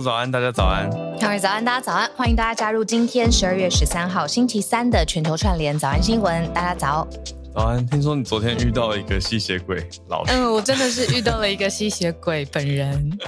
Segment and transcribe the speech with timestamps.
[0.00, 0.88] 早安，大家早安。
[1.20, 6.52] 各位早安，大家早安，欢迎大家加入今天十二月十三号星期三的全球串联早安新闻。
[6.52, 7.06] 大家早。
[7.54, 10.32] 早安，听说你昨天遇到了一个吸血鬼老师。
[10.32, 13.18] 嗯，我真的是遇到了一个吸血鬼本人。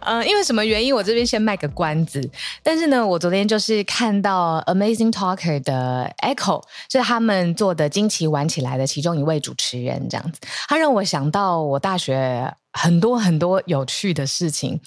[0.00, 0.94] 嗯， 因为什么原因？
[0.94, 2.20] 我这边先卖个关子。
[2.62, 12.52] 但是呢，我昨天就是看到 Amazing Talker 的 Echo，是他们做的惊奇玩起来的其中一位主持人，这样子，他让我想到我大学。
[12.78, 14.80] 很多很多有趣的事情，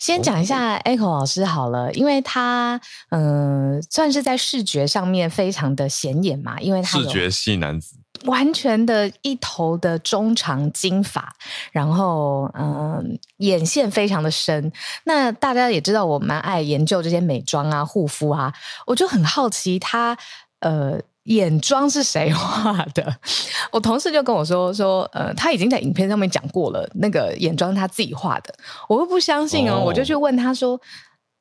[0.00, 2.80] 先讲一下 Echo 老师好了，因为他
[3.10, 7.94] 嗯、呃，算是在视觉上面非常的显眼嘛，因为他视觉系男子，
[8.24, 11.32] 完全的一头的中长金发，
[11.70, 13.04] 然后嗯、呃，
[13.36, 14.72] 眼线非常的深。
[15.04, 18.52] 那大家也知道，我蛮爱研究这些美妆啊、护肤啊，
[18.86, 20.18] 我就很好奇他
[20.58, 21.00] 呃。
[21.26, 23.16] 眼妆是谁画的？
[23.70, 28.54] 我同事就跟我说说，呃，他已经在影片上面讲过了，那个眼妆他自己画的。
[28.88, 30.80] 我又不相信哦，哦我就去问他说：“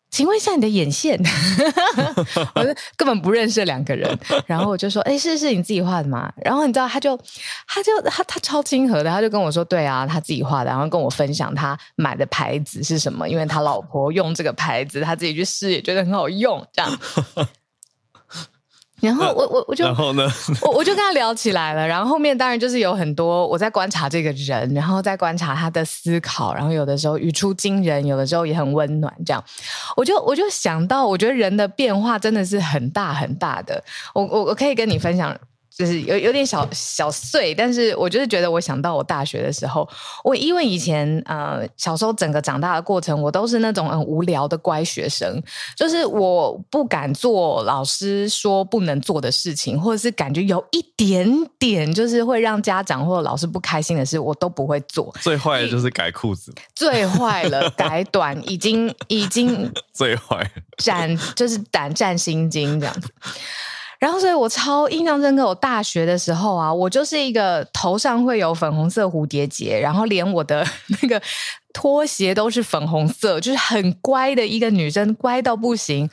[0.09, 1.19] 请问一下你的眼线？”
[2.56, 7.16] 我就根本不认识两个人，然后我就说：“哎，是是你自己画的吗？”然后你知道，他就
[7.67, 17.00] 他就他他超亲和的，他就跟我说：“对啊，他自己画的。”然后跟我分享他买的牌子是什么，因为他老婆用这个牌子，他自己去试也觉得很好用，这样。
[19.05, 20.27] 然后我我我就然后呢，
[20.61, 21.88] 我我就跟他聊起来了。
[21.88, 26.53] 然后后面当然就是有很多我在观察这个人，然后在观察他的思考。
[26.53, 29.13] 然后有的时候语出惊人，有的时候也很温暖。
[29.25, 29.43] 这样，
[29.95, 33.83] 我就我就想到，我觉得人的变化真的是很大很大的。
[34.13, 35.37] 我我我可以跟你分享。
[35.78, 39.88] 就是有有点小小碎，但是我就是觉得，我想到我大学的时候，
[40.24, 45.41] 我因为以前呃小时候整个长大的过程，我都是那种很无聊的乖学生，
[45.75, 55.14] 就是我不敢做老师说不能做的事情，或者是感觉有一点点就是会让家长或者老师不开心的事，我都不会做。
[55.19, 60.50] 最坏的就是改裤子，最坏了改短，已经已经最坏
[60.85, 63.09] 胆就是胆战心惊这样子。
[64.00, 65.45] 然后，所以我超印象深刻。
[65.45, 70.66] 我大学的时候啊，我就是一个头上会有粉红色蝴蝶结，然后连我的
[71.01, 71.22] 那个
[71.73, 76.09] 拖鞋都是粉红色，就是很乖的一个女生，乖到不行。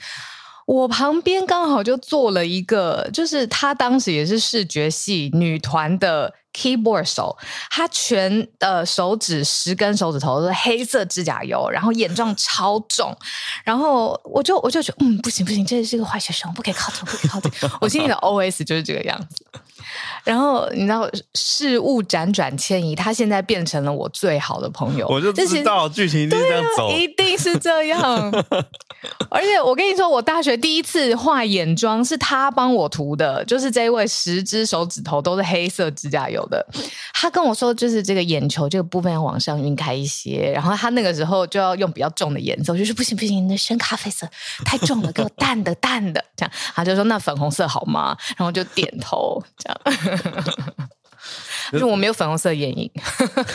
[0.67, 6.35] 我旁边刚好就坐了一个，就是她当时也是视觉系女团的。
[6.55, 7.35] keyboard 手，
[7.71, 13.17] 他全呃手指十根手指头都是黑色指甲油，然后眼妆超重，
[13.65, 17.51] 然后我就我就觉得嗯，不行不行，这是个坏学生，不可以靠近，不可以靠近。
[17.81, 19.47] 我心里的 OS 就是这个样子。
[20.25, 25.07] 然后你知道事物辗转迁移，他现在变成了我最好的朋友。
[25.09, 28.01] 我就知道剧情一定这样走，一定是这样。
[29.31, 36.65] 而且我跟你说，我大学第一次画眼妆是他帮我涂的，就是这一位十只手指头都是黑色指甲油的。
[37.13, 44.29] 他跟我说，就是这个眼球这个部分要往上晕开一些，然后他那个时候就要用比较重的颜色，我就说不行不行，你的深咖啡色
[44.65, 46.25] 太重了，给我淡的淡的。
[46.37, 48.17] 这样他就说那粉红色好吗？
[48.37, 49.81] 然后就点头这样。
[51.79, 52.91] 就我没有粉红色眼影。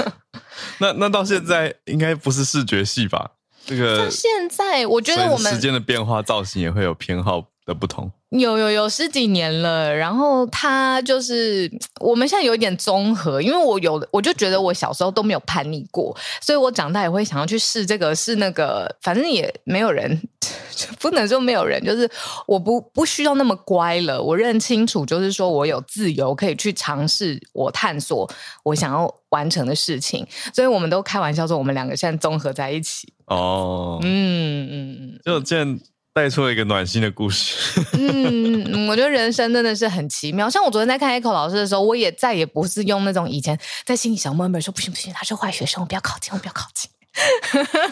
[0.80, 3.32] 那那到现在应该不是视觉系吧？
[3.66, 8.12] 这个到现在我觉得我们时间的变化，造型也会有偏好的不同。
[8.30, 11.72] 有有有十几年了，然后他就是
[12.02, 20.22] 我们现在有一点综合，因为我有我就觉得我小时候都没有叛逆过，所以我长大也会想要去试这个试那个，反正也没有人
[21.00, 22.10] 不能说没有人，就是
[22.46, 28.30] 我不不需要那么乖了，我认清楚，就是说我有自由可以去尝试我探索
[28.64, 33.14] 我想要完成的事情，所以我们都开玩笑说我们两个现在综合在一起。
[33.28, 35.80] 哦，嗯嗯嗯，就见。
[36.18, 37.80] 带出了一个暖心的故事。
[37.94, 40.50] 嗯， 我觉得人生真的是很奇妙。
[40.50, 43.56] 像我昨天在看 Echo 老师的时候，我也再也不是用那种以前
[43.86, 46.90] 在心里想闷闷说不行不行，他是坏学生，我不要靠近，我不要靠近。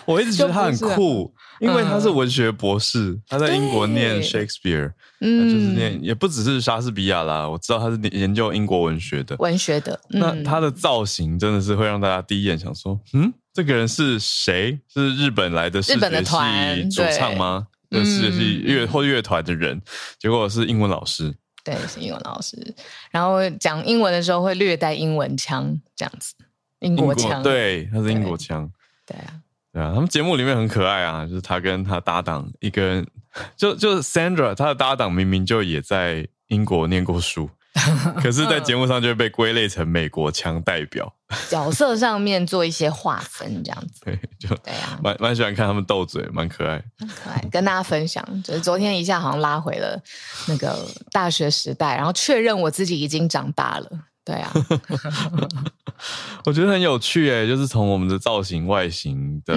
[0.05, 4.91] 我一直觉得他很酷，因为他是文学博士，嗯、他在英国念 Shakespeare，
[5.21, 7.47] 嗯，就是念也不只是莎士比亚啦。
[7.47, 9.99] 我知道他是研究英国文学的，文学的。
[10.09, 14.79] 嗯、那他的造型真的是会让大家第一眼想说，嗯，这个人是谁？
[14.91, 17.67] 是日本来的视觉系主唱吗？
[17.95, 19.81] 的视觉系乐或乐团的人？
[20.19, 21.33] 结果是英文老师，
[21.63, 22.75] 对，是英文老师。
[23.09, 26.33] 然后讲英文的时候会略带英文腔，这样子，
[26.79, 28.69] 英国腔，对，他是英国腔。
[29.05, 29.33] 对啊，
[29.73, 33.07] 对啊，他们节目里面很可爱啊，就是他跟他搭档一个人，
[33.57, 37.49] 就就是 Sandra，他的搭档明明就也在英国念过书，
[38.21, 41.13] 可是，在节目上就会被归类成美国腔代表，
[41.49, 44.01] 角色上面做一些划分，这样子。
[44.05, 47.43] 对，就对啊，蛮蛮喜欢看他们斗嘴，蛮可爱，很可爱。
[47.51, 50.01] 跟大家分享，就是昨天一下好像拉回了
[50.47, 53.89] 那个大学时代，然后确认我自己已经长大了。
[54.23, 54.51] 对啊，
[56.45, 59.55] 我觉得很有趣诶，就是从我们的造型、外形的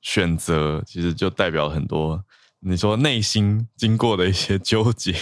[0.00, 2.22] 选择，嗯、其实就代表很多
[2.60, 5.14] 你说内心经过的一些纠结。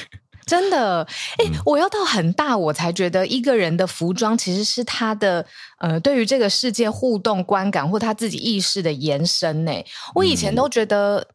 [0.47, 1.03] 真的，
[1.39, 5.45] 哎、欸，我要到很大，我才觉得一个人的服装其实是他的
[5.79, 9.65] 呃，对于这个世界互动观感或他自己意识的延伸。
[9.65, 9.73] 呢，
[10.15, 11.27] 我以前都觉得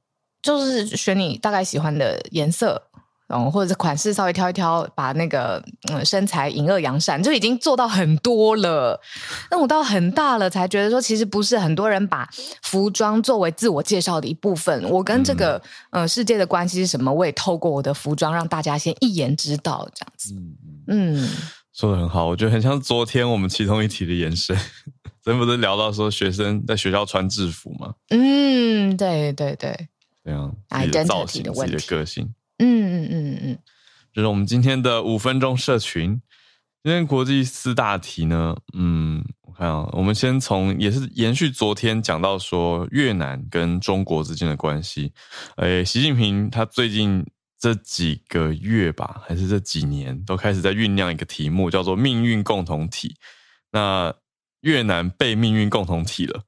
[0.42, 2.82] 就是选你大概喜欢的颜色。
[3.34, 9.00] 嗯，或者是款式稍微挑一挑，把那个嗯身材隐恶扬善，就已经做到很多了。
[9.50, 12.30] 那我到很大了才觉得说，其实不是很多人把
[12.62, 14.84] 服装作为自我介绍的一部分。
[14.90, 15.62] 我跟这个
[15.92, 17.12] 嗯、呃、世界的关系是什么？
[17.12, 20.36] 我也透过我的服装让大家先一眼知道这样子。
[20.88, 21.30] 嗯，
[21.74, 24.58] 说的很好，我觉得很像昨天我们其中一题的延伸。
[25.24, 27.94] 昨天不是聊到说学生在学校穿制服吗？
[28.10, 29.88] 嗯，对对对，
[30.26, 32.34] 这样自己的造型、自己的个性。
[32.62, 33.60] 嗯嗯嗯嗯，
[34.14, 36.22] 就是我们今天的五分钟社群。
[36.84, 45.12] 今天国际四大题呢，嗯，我看啊，我们先从也是延续昨天讲到说越南跟中国之间的关系。
[45.58, 47.26] 诶，习近平他最近
[47.60, 53.16] 这几个月吧，还是这几年，都开始在酝酿一个题目，叫做“命运共同体”。
[53.74, 54.14] 那
[54.62, 56.44] 越南被命运共同体了，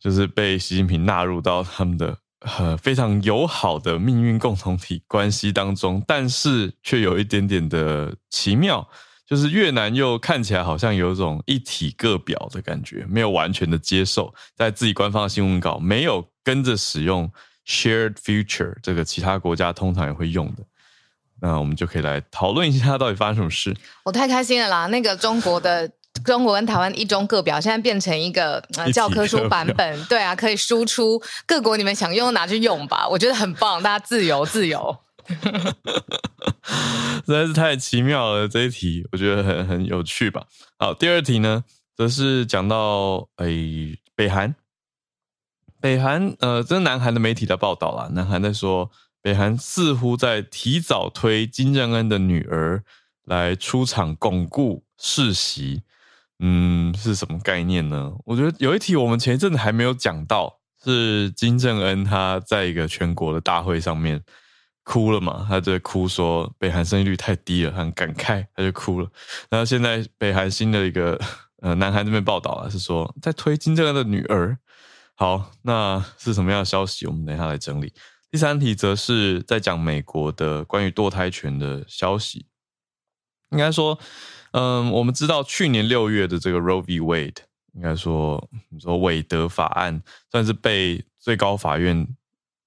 [0.00, 2.18] 就是被习近平纳入到他们的。
[2.40, 8.88] 呃，非常友好的命运共同体关系当中，但是却有一点点的奇妙，
[9.26, 17.28] 就是越南又看起来好像有一种一体各表的感觉，没有完全的接受，在自己官方的新闻稿没有跟着使用
[17.66, 20.62] shared future 这个其他国家通常也会用的，
[21.40, 23.76] 那我们就可以来讨论一下到底发生什么事。
[24.04, 24.86] 我太开心了啦！
[24.86, 25.90] 那个中国的。
[26.24, 34.98] 中国跟台湾一中各表，现在变成一个呃教科书版本，对啊，可以输出各国你们想用拿去用吧， 我觉得很棒，大家自由自由，
[37.24, 40.46] 实在是太奇妙了这一题，我觉得很很有趣吧。
[40.78, 41.64] 好，第二题呢，
[41.96, 44.54] 则是讲到诶北韩，
[45.80, 48.90] 北韩呃，这是南韩的媒体的报道啦，南韩在说
[49.22, 52.82] 北韩似乎在提早推金正恩的女儿
[53.24, 55.82] 来出场巩固世袭。
[56.40, 58.12] 嗯，是什么概念呢？
[58.24, 64.22] 我觉得有一题我们前一阵子还没有讲到，是金正恩他在一个全国的大会上面
[64.84, 65.44] 哭了嘛？
[65.48, 69.10] 他就哭说北韩生育率太低了，很感慨，他就哭了。
[69.50, 71.20] 然后现在北韩新的一个
[71.60, 74.56] 呃南韩这边报道啊，是说在推金正恩的女儿。
[75.16, 77.04] 好，那是什么样的消息？
[77.08, 77.92] 我们等一下来整理。
[78.30, 82.46] 第三题则是在讲美国的关于堕胎权的消息，
[83.50, 83.98] 应该说。
[84.52, 87.00] 嗯，我们知道去年六月的这个 Roe v.
[87.00, 87.36] Wade，
[87.74, 92.06] 应该说你说韦德法案算是被最高法院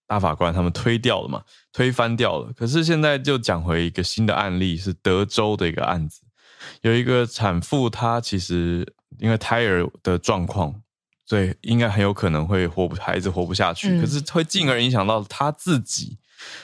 [0.08, 2.52] 大法官他们推掉了嘛，推翻掉了。
[2.54, 6.22] 可是现在就讲回一个新的案例，是德州的一个案子，
[6.82, 8.86] 有一个产妇，她其实
[9.20, 10.82] 因为胎儿的状况，
[11.26, 16.18] 所以应该很有可能会活不孩子活不下去，嗯、可是会进而影响到她自己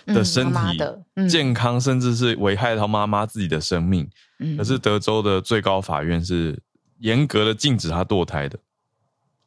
[0.05, 4.09] 的身体健康，甚至是危害到妈妈自己的生命。
[4.57, 6.57] 可是德州的最高法院是
[6.99, 8.57] 严格的禁止她堕胎的。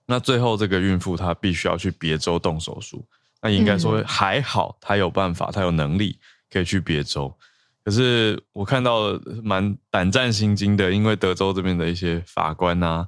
[0.06, 3.04] 那最后这个孕妇她必须要去别州动手术。
[3.42, 6.18] 那应该说还好，她有办法，她有能力
[6.50, 7.32] 可以去别州。
[7.82, 13.06] 可是我看到蛮胆战心惊的，因为德州这边的一些法官啊、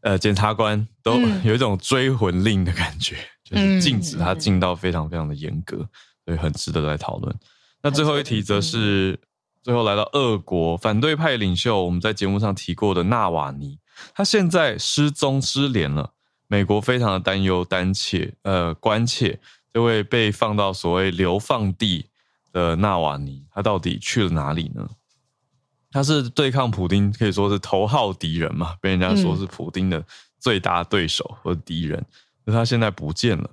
[0.00, 5.88] 呃检察官都 有一种追魂令的感觉，就是禁止她进到非常非常的严格，
[6.28, 7.34] 所以很值得来讨论。
[7.82, 9.18] 那最后一题则是。
[9.60, 13.78] 最后来到俄国反对派领袖，我们在节目上提过的纳瓦尼，
[14.14, 16.14] 他现在失踪失联了。
[16.46, 19.38] 美国非常的担忧、担切、呃关切，
[19.70, 22.06] 这位被放到所谓流放地
[22.50, 24.88] 的纳瓦尼，他到底去了哪里呢？
[25.90, 30.02] 他是对抗普丁，可以说是头号敌人嘛，被人家说是普丁的
[30.38, 32.02] 最大对手和敌人。
[32.44, 33.50] 那、嗯、他现在不见了。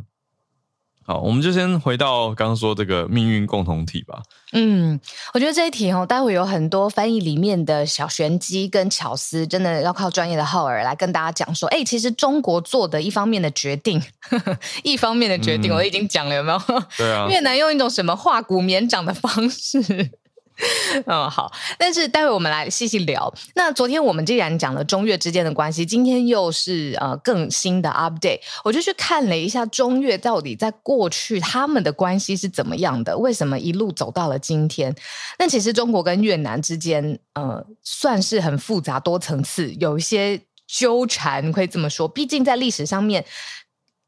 [1.08, 4.24] 好，我们就先回到刚刚说这个命运共同体吧。
[4.54, 5.00] 嗯，
[5.36, 16.60] 我觉得这一题哦，待会有很多翻译里面的小玄机跟巧思，真的要靠专业的浩尔来跟大家讲说，哎，其实中国做的一方面的决定，呵 呵一方面的决定，嗯、我已经讲了，有没有？
[16.98, 20.10] 对啊，越南用一种什么化骨绵掌的方式。
[21.06, 23.34] 嗯，好，但是待会我们来细细聊。
[23.56, 34.96] 那昨天我们既然讲了中越之间的关系，今天又是呃更新的 update，我就去看了一下中越到底在过去他们的关系是怎么样的，为什么一路走到了今天？
[35.38, 42.08] 那其实中国跟越南之间，呃，算是很复杂多层次，有一些纠缠，可以这么说。
[42.08, 43.26] 毕竟在历史上面。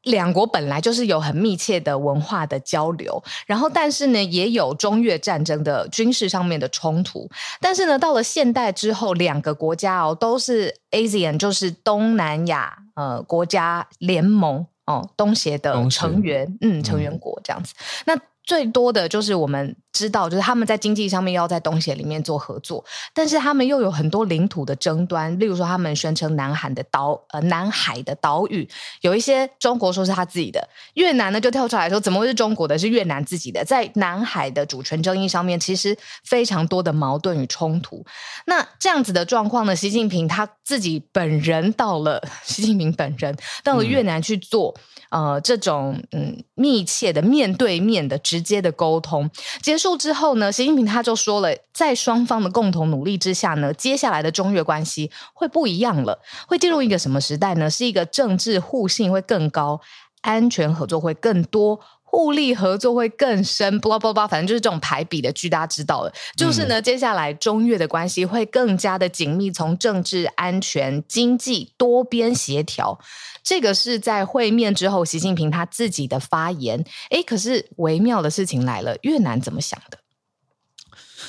[0.08, 7.28] 两国本来就是有很密切的文化的交流，然后但是呢，也有中越战争的军事上面的冲突。
[7.60, 17.74] 但是呢，到了现代之后，两个国家哦都是 ASEAN，就是东南亚呃国家联盟哦东协的成员，嗯，成员国这样子。
[18.06, 28.68] 那最多的就是我们知道，就是他们在经济上面要在东协里面做合作，但是他们又有很多领土的争端，例如说他们宣称南海的岛呃南海的岛屿
[29.00, 38.06] 有一些中国说是他自己的，越南呢就跳出来说怎么会是中国的，是越南自己的，在南海的主权争议上面其实非常多的矛盾与冲突。
[38.46, 44.72] 那这样子的状况呢，习近平他自己本人到了，习近平本人到了越南去做。
[44.76, 49.30] 嗯呃，这种嗯密切的面对面的直接的沟通
[49.62, 57.70] 结束之后呢，习近平他就说了，在双方的共同努力之下呢，接下来的中越关系会不一样了，会进入一个什么时代呢？
[57.70, 59.80] 是一个政治互信会更高，
[60.22, 61.80] 安全合作会更多。
[62.10, 66.12] 互利合作会更深，巴拉巴拉，反正就是这种排比的句，大家知道了。
[66.36, 72.98] 就是呢，接下来中越的关系会更加的紧密，从政治、安全、经济多边协调。
[73.42, 76.82] 这个是在会面之后，习近平他自己的发言。
[77.10, 79.98] 诶，可是微妙的事情来了，越南怎么想的？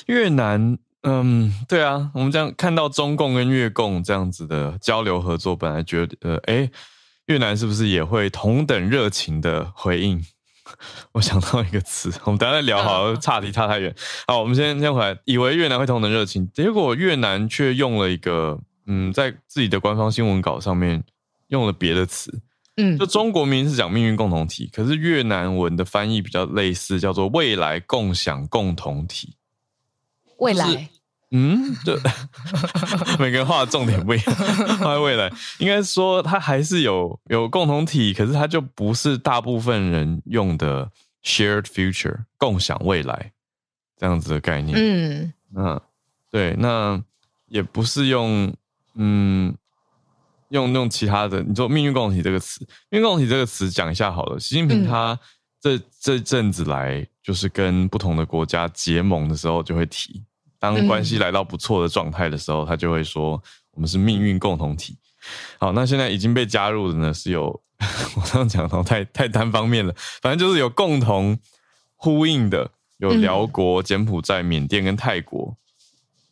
[0.06, 6.72] 越南，嗯，对啊，我们这样看到中共跟越共这样子的交流合作，本来觉得，呃诶，
[7.26, 10.26] 越南是不是也会同等热情的回应？
[11.14, 13.94] 我想到一个词，我们等下再聊好，岔题差太远。
[14.28, 21.04] 好，我们先先回来，以为越南会同等热情，结果越南却用了一个，嗯，在自己的官方新闻稿上面
[21.48, 22.42] 用了别的词，
[22.78, 29.36] 嗯，就中国名是讲命运共同体，可是越南文的翻译比较类似，叫做未来共享共同体，
[30.38, 30.90] 未来。
[31.32, 31.96] 嗯，对，
[33.20, 34.36] 每个人画的重点不一样。
[34.80, 40.90] 画在未来，应该说它还是有有共同体，可是它就不是大部分人用的
[41.24, 43.32] shared future 共享未来
[43.96, 44.76] 这样子的概念。
[44.76, 45.82] 嗯，嗯，
[46.32, 47.00] 对，那
[47.48, 48.52] 也不是用
[48.96, 49.56] 嗯
[50.50, 51.44] 用用其他的。
[51.44, 54.40] 你说命运共同体这个词，命运共同体这个词讲一下好了。
[54.40, 55.20] 习近平他
[55.62, 60.24] 这、嗯、这阵子来，就是跟不同的国家结盟的时候，就会提。
[60.60, 64.98] 当关系来到不错的状态的时候，嗯，他就会说我们是命运共同体。
[65.58, 67.46] 好，那现在已经被加入的呢，是有
[68.16, 71.38] 我刚刚讲到太太单方面了，反正就是有共同
[71.96, 75.56] 呼应的，有辽国、柬埔寨、缅甸跟泰国，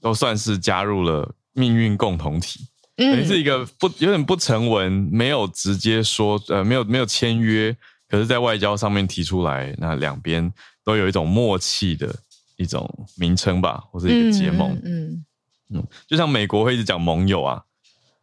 [0.01, 2.67] 都算是加入了命运共同体。
[2.95, 7.75] 等于是一个不有点不成文，没有直接说呃没有没有签约，
[8.09, 10.51] 可是在外交上面提出来，那两边
[10.83, 12.13] 都有一种默契的。
[12.57, 15.23] 一种名称吧，或是一个结盟，嗯
[15.71, 17.63] 嗯，嗯，就像美国会一直讲盟友啊，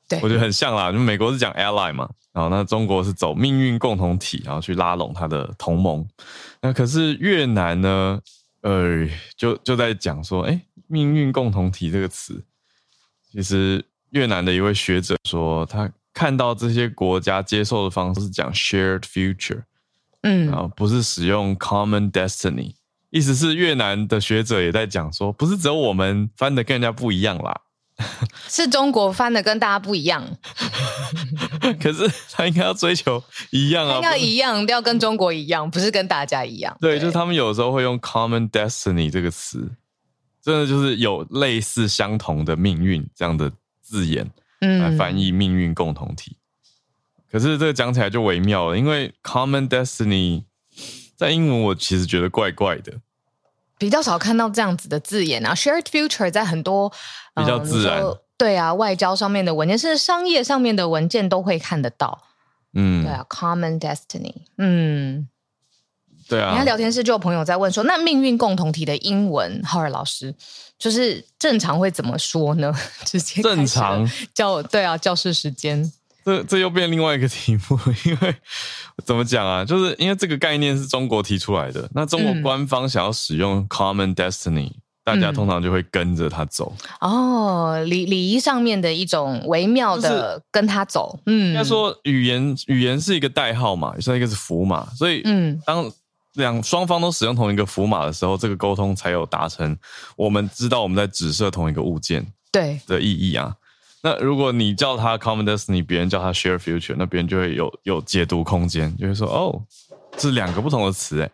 [0.09, 0.93] 对，我觉得很像啦。
[0.93, 6.07] 就美国是讲 ally 嘛，然后那中国是走命运共同体，然后去拉拢他的同盟。
[6.61, 8.21] 那可是越南呢？
[8.63, 12.43] 呃，就就在讲说，哎，命运共同体这个词，
[13.31, 19.65] 其实越南的一位学者说，他看到这些国家接受的方式是讲 shared future，
[20.23, 22.75] 嗯，然后不是使用 common destiny。
[23.15, 27.61] 意思是越南的学者也在讲说，不是只有我们翻的跟人家不一样啦，
[28.51, 30.37] 是中国翻的跟大家不一样。
[31.81, 36.77] 可是他应该要追求一样啊，要一样，要跟中国一样，不是跟大家一样。
[36.81, 39.71] 对，对就是他们有时候会用 “common destiny” 这个词，
[40.43, 44.29] 真的就是有类似相同的命运这样的字眼
[44.59, 46.37] 来翻译命运共同体。
[46.37, 47.23] 嗯。
[47.31, 50.43] 可是这个讲起来就微妙了，因为 “common destiny”
[51.17, 52.93] 在英文我其实觉得怪怪的。
[53.85, 56.91] 比较少看到这样子的字眼啊，shared future 在很多
[57.37, 62.23] 比较自然，嗯、对啊，外交上面的文件，甚至商业上面的文件都会看得到。
[62.73, 65.29] 嗯，对啊，common destiny，嗯，
[66.27, 70.35] 对啊，你看聊天室就有朋友在问说，那命运共同体的英文，浩尔老师
[70.79, 72.75] 就是正常会怎么说呢？
[73.05, 75.93] 直接正常教对啊，教室时间。
[76.25, 78.35] 这这又变另外一个题目， 因为
[79.05, 79.65] 怎么讲啊？
[79.65, 86.75] 就是因为这个概念是中国提出来的，那中国官方想要使用 common destiny，、嗯、大家通常就会跟着他走。
[87.01, 91.21] 哦，礼礼仪上面的一种微妙的跟他走。
[91.27, 95.91] 嗯，应该说语言语言是一个代号嘛，也是一个是符码，所以嗯，当
[96.35, 99.77] 两双方都使用同一个符码的时候，这个沟通才有达成。
[100.17, 103.55] 我们知道我们在指涉同一个物件对的意义啊。
[104.05, 109.63] 那如果你叫他 common destiny，别人叫他 share future，那别人就会有有解读空间，就会说哦，
[110.19, 111.31] 这是两个不同的词诶。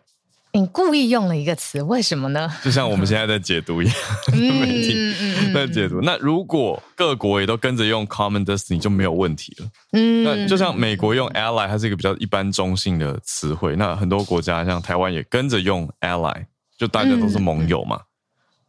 [0.53, 2.49] 你故意用了一个词，为什么呢？
[2.63, 3.95] 就像我们现在在解读一样，
[4.31, 5.13] 媒体
[5.53, 5.99] 在解读。
[6.01, 9.67] 那如果各国也都跟着用 common destiny，就没有问题了。
[9.91, 13.75] 嗯，那就像美国用 ally，它是一个比较一般中性的词汇。
[13.75, 16.45] 那很多国家像台湾也跟着用 ally，
[16.77, 17.99] 就大家都是盟友嘛，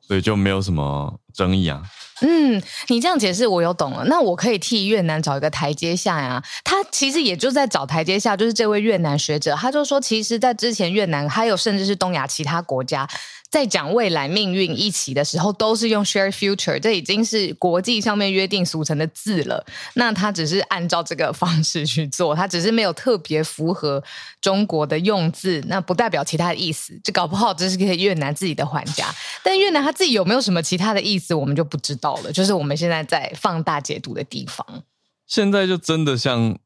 [0.06, 1.82] 所以就没有什么争议啊。
[2.20, 4.04] 嗯，你这样解释我有懂了。
[4.04, 6.40] 那我可以替越南找一个台阶下呀。
[6.62, 13.08] 他其实也就在找台阶下，就是这位越南学者，他就说，其实，在之前越南还有甚至是东亚其他国家。
[13.52, 19.62] 在讲未来命运一起的时候，都是用 share future，这已经是国际上面约定俗成的字了。
[19.92, 24.02] 那他只是按照这个方式去做，他只是没有特别符合
[24.40, 26.98] 中国的用字，那不代表其他的意思。
[27.04, 32.32] 这搞不好这是给越南自己的还价，但越南他自己有没有什么其他的意思，我们就不知道了。
[32.32, 34.82] 就是我们现在在放大解读的地方。
[35.26, 36.58] 现在就真的像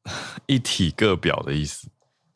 [0.47, 1.89] 一体各表的意思。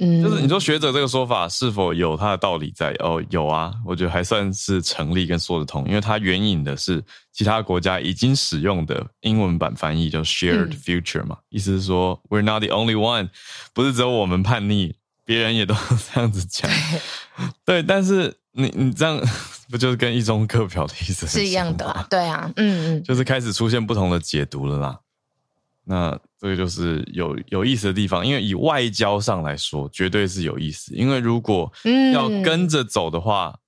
[0.03, 2.91] 嗯，就是你说学者这个说法是否有他的道理在？
[3.01, 13.29] 哦，有啊，我觉得还算是成立跟说得通，因为它援引的是其他国家已经使用的英文版翻译，叫 shared future 嘛，嗯、意思是说 we're not the only one，
[13.75, 14.95] 不是只有我们叛逆，
[15.27, 15.75] 别人也都
[16.15, 16.71] 这样子讲。
[17.67, 19.21] 对，但是你你这样
[19.71, 22.07] 不就是跟一中课表的意思是一样的啊？
[22.09, 24.99] 对啊，嗯嗯，就是开始出现不同的解读了啦。
[25.85, 30.95] 那这个就是有有意思的地方，因为以外交上来说，绝对是有意思。
[30.95, 31.73] 因为如果
[32.13, 33.59] 要跟着走的话，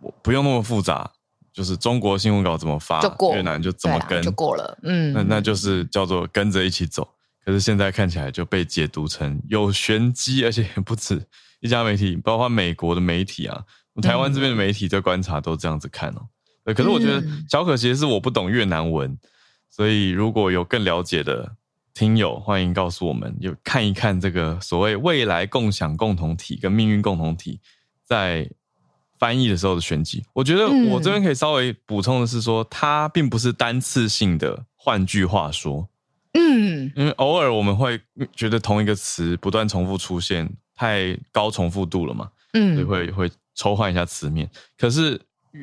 [0.00, 1.08] 我、嗯、不用那么复杂，
[1.52, 3.00] 就是中国新闻稿怎么发，
[3.32, 4.76] 越南就怎么跟就过了。
[4.82, 7.06] 嗯，那那就是叫做跟着一起走。
[7.44, 11.22] 可是现在看起来就被解读成有玄机，而且不止
[11.60, 13.62] 一家媒体，包括美国的媒体啊，
[14.02, 16.26] 台湾这边的媒体在观察都这样子看哦。
[16.64, 19.16] 对，可是我觉得小可其实是我不懂越南文，
[19.70, 21.54] 所以如果有更了解的。
[21.98, 27.60] 听友，欢迎告诉我们，有看一看这个所谓未来共享共同体跟命运共同体
[28.04, 28.48] 在
[29.18, 30.22] 翻译的时候的玄机。
[30.32, 34.64] 我觉得我这边可以稍微补充的是说，它并不是单次性的。
[34.76, 35.88] 换句话说，
[36.34, 38.00] 嗯，因为偶尔我们会
[38.32, 44.48] 觉得同一个词不断重复出现，太高重复度了嘛，嗯，所以会会抽换一下词面。
[44.78, 45.20] 可是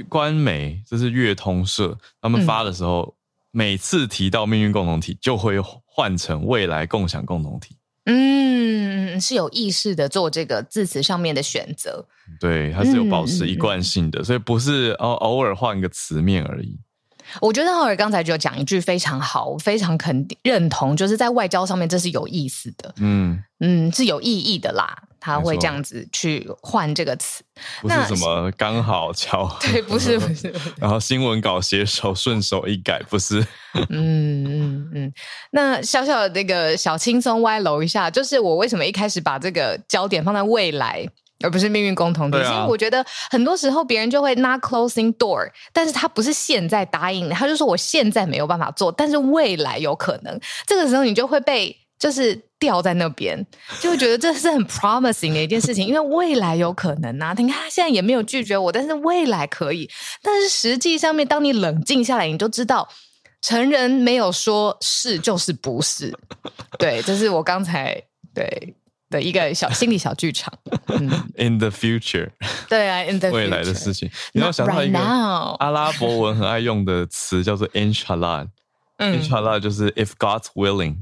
[0.09, 3.15] 官媒，这是乐通社，他们发的时候，
[3.55, 5.55] 每次提到命运共同体，就会。
[5.97, 12.05] 换成未来共享共同体，嗯，是有意识的做这个字词上面的选择，
[12.37, 16.77] 对，它是有保持一贯性的，嗯、所以不是偶偶尔换个词面而已。
[17.41, 25.03] 我觉得浩尔刚才就讲一句非常好，我非常肯定认同，就是在外交上面这是有意思的，嗯嗯，是有意义的啦。
[25.17, 27.43] 他会这样子去换这个词，
[27.81, 30.53] 不是什么刚好巧合， 对，不是 不是。
[30.77, 33.39] 然后新闻稿写手顺手一改，不是。
[33.89, 35.13] 嗯嗯嗯。
[35.49, 41.03] 那小小的那个小轻松歪楼一下，就是我为什么一开始把这个焦点放在未来，
[41.41, 42.37] 而不是命运共同体？
[42.37, 50.39] 因为、啊、我觉得很多时候别人就会 not closing door，但是他不是现在答应的，他就说我现在没有办法做，但是未来有可能。
[50.65, 51.77] 这个时候你就会被。
[51.97, 53.43] 就是吊在那边，
[53.79, 57.33] 就会觉得这是很 promising 的一件事情，因为未来有可能啊。
[57.37, 59.89] 你看他现在也没有拒绝我，但是未来可以。
[60.21, 62.89] 但是实际上面，当你冷静下来，你就知道，
[63.41, 66.13] 成人没有说是就是不是。
[66.77, 67.99] 对，这是我刚才
[68.33, 68.75] 对
[69.09, 70.53] 的一个小心理小剧场。
[70.87, 72.29] 嗯，In the future，
[72.69, 78.47] 对啊，In the future, 未来的事情，你要想到一个阿拉伯文很爱用的词叫做 Inshallah，Inshallah、
[78.97, 80.97] 嗯、Inshallah 就是 If God's willing。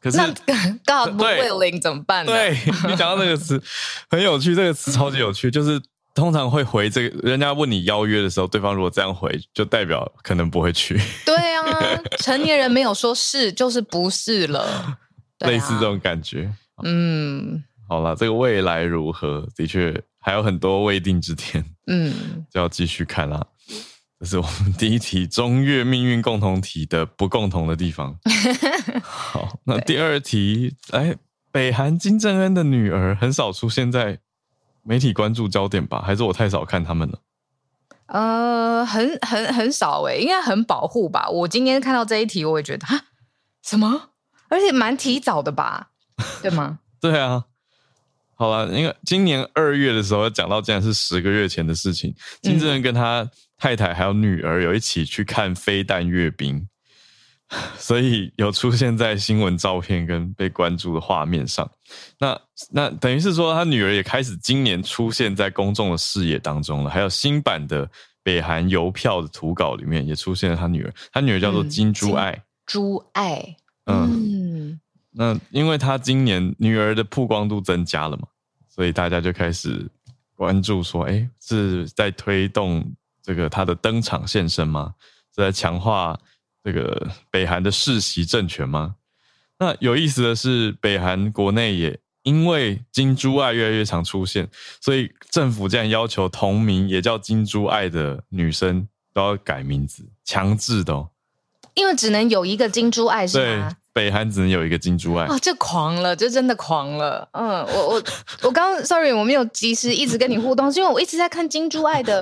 [0.00, 0.18] 可是
[0.84, 2.32] God willing 怎么办呢？
[2.32, 2.58] 对，
[2.90, 3.62] 你讲到这个词
[4.10, 5.80] 很有趣，这个词超级有趣，就是
[6.14, 11.00] 通常会回这个，人家问你邀约的时候，对方如果这样回，就代表可能不会去。
[11.24, 14.98] 对啊，成年人没有说是就是不是了，啊、
[15.46, 16.52] 类似这种感觉。
[16.82, 21.64] 嗯，好了，这个未来如何，的确还有很多未定之天。
[21.86, 23.46] 嗯， 就要继续看啦。
[24.20, 28.16] 这是我们第一题中越命运共同体的不共同的地方。
[29.02, 31.16] 好，那第二题，哎，
[31.52, 34.18] 北韩金正恩的女儿很少出现在
[34.82, 36.00] 媒体关注焦点吧？
[36.00, 37.18] 还是我太少看他们了？
[38.06, 41.28] 呃，很很很少诶，应该很保护吧。
[41.28, 43.04] 我今天看到这一题，我也觉得啊，
[43.62, 44.10] 什么？
[44.48, 45.90] 而且蛮提早的吧？
[46.42, 46.78] 对吗？
[47.00, 47.44] 对啊。
[48.36, 52.12] 好了，因为今年二月的时候讲到，竟然是十个月前的事情。
[52.42, 56.68] 金正恩跟他太太还有女儿有一起去看飞弹阅兵，
[57.78, 61.70] 所以有出现在新闻照片跟被关注的画面上。
[62.18, 62.38] 那
[62.70, 66.90] 那等于是说，他女儿也开始今年出现在公众的视野当中了。
[66.90, 67.88] 还有新版的
[68.24, 72.42] 北韩邮票的图稿里面也出现了他女儿，他女儿叫做金珠爱。
[72.66, 74.10] 珠爱，嗯。
[74.10, 74.80] 嗯
[75.16, 78.26] 那因为他今年女儿的曝光度增加了嘛，
[78.68, 79.88] 所以大家就开始
[80.34, 82.84] 关注说，哎，是在推动
[83.22, 84.94] 这个他的登场现身吗？
[85.34, 86.18] 是在强化
[86.64, 88.96] 这个北韩的世袭政权吗？
[89.58, 94.48] 那有意思的是，北韩国内也因为金珠爱越来越常出现，
[94.80, 101.10] 所以政府竟然要求同名也叫金珠爱的女生都要改名字，强制的哦。
[101.74, 103.76] 因为只能有一个金珠爱是吗？
[103.94, 107.26] 北韩只能有一个金珠爱哦，这狂了，这真的狂了。
[107.32, 108.02] 嗯，我我
[108.42, 112.20] 我刚，sorry，我没有及时一直跟你互动，是因为我一直在看金珠爱的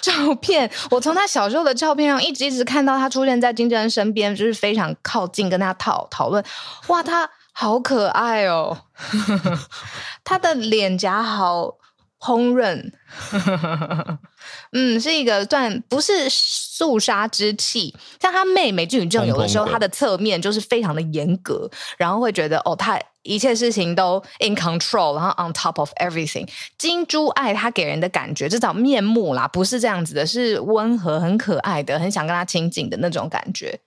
[0.00, 0.68] 照片。
[0.90, 6.42] 我从他小时候的照片上一直一直看到他出现在金正恩身边，就是非常靠近跟他讨讨论。
[6.86, 8.78] 哇，他好可爱哦，
[10.24, 11.76] 他的脸颊好
[12.16, 12.90] 红润。
[14.72, 26.48] 嗯，是一个算不是肃杀之气，像他妹妹金宇正，有的时候他的侧面就是非常的严格，然后会觉得哦，他一切事情都 in control，然后 on top of everything。
[26.76, 33.78] 金珠爱他给人的感觉，至少面目啦，不是这样子的，是温和、很可爱的，很想跟他亲近的那种感觉。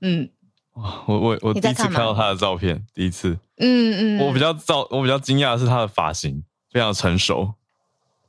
[0.00, 0.28] 嗯，
[0.74, 7.54] 哇，我我我第一次看到他的照片，第一次，嗯嗯，我比较造，我比较惊讶的是他的发型非常成熟。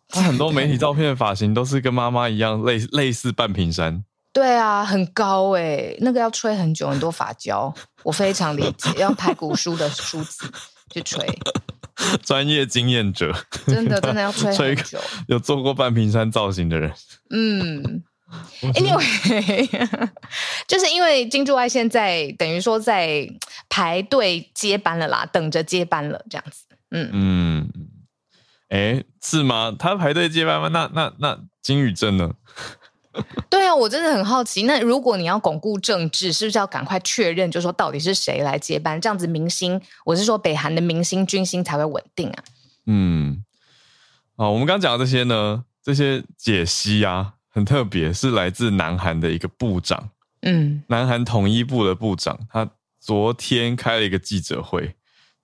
[0.10, 4.04] 他很多媒体照片的发型都是跟妈妈一样，类类似半屏山。
[4.32, 10.52] 对啊，很高哎、欸，那个要吹很久，很多发胶，我非常理解，要排骨梳的梳子
[10.92, 11.26] 去吹。
[12.24, 13.34] 专业经验者，
[13.66, 15.00] 真的真的要吹 很久。
[15.28, 16.92] 有做过半屏山造型的人，
[17.30, 18.04] 嗯
[18.62, 20.10] ，Anyway，
[20.68, 23.26] 就是因为金柱爱现在等于说在
[23.70, 27.72] 排队接班了啦，等着接班了这样子，嗯嗯。
[28.70, 29.76] 哎，是吗？
[29.78, 30.70] 他排队接班吗？
[30.70, 32.34] 那那那金宇正呢？
[33.50, 34.64] 对啊，我真的很好奇。
[34.64, 39.00] 那如果你要巩固政治，是不是要赶快确认，就是说到底是谁来接班？
[39.00, 42.44] 这样子明星，我是说北韩的明星军心才会稳定啊。
[42.88, 43.44] 嗯，
[44.36, 50.10] 好，我们刚讲的这些呢，这些解析啊，很特别，是来自南韩的一个部长，
[50.42, 54.96] 嗯，南韩统一部的部长，他昨天开了一个记者会。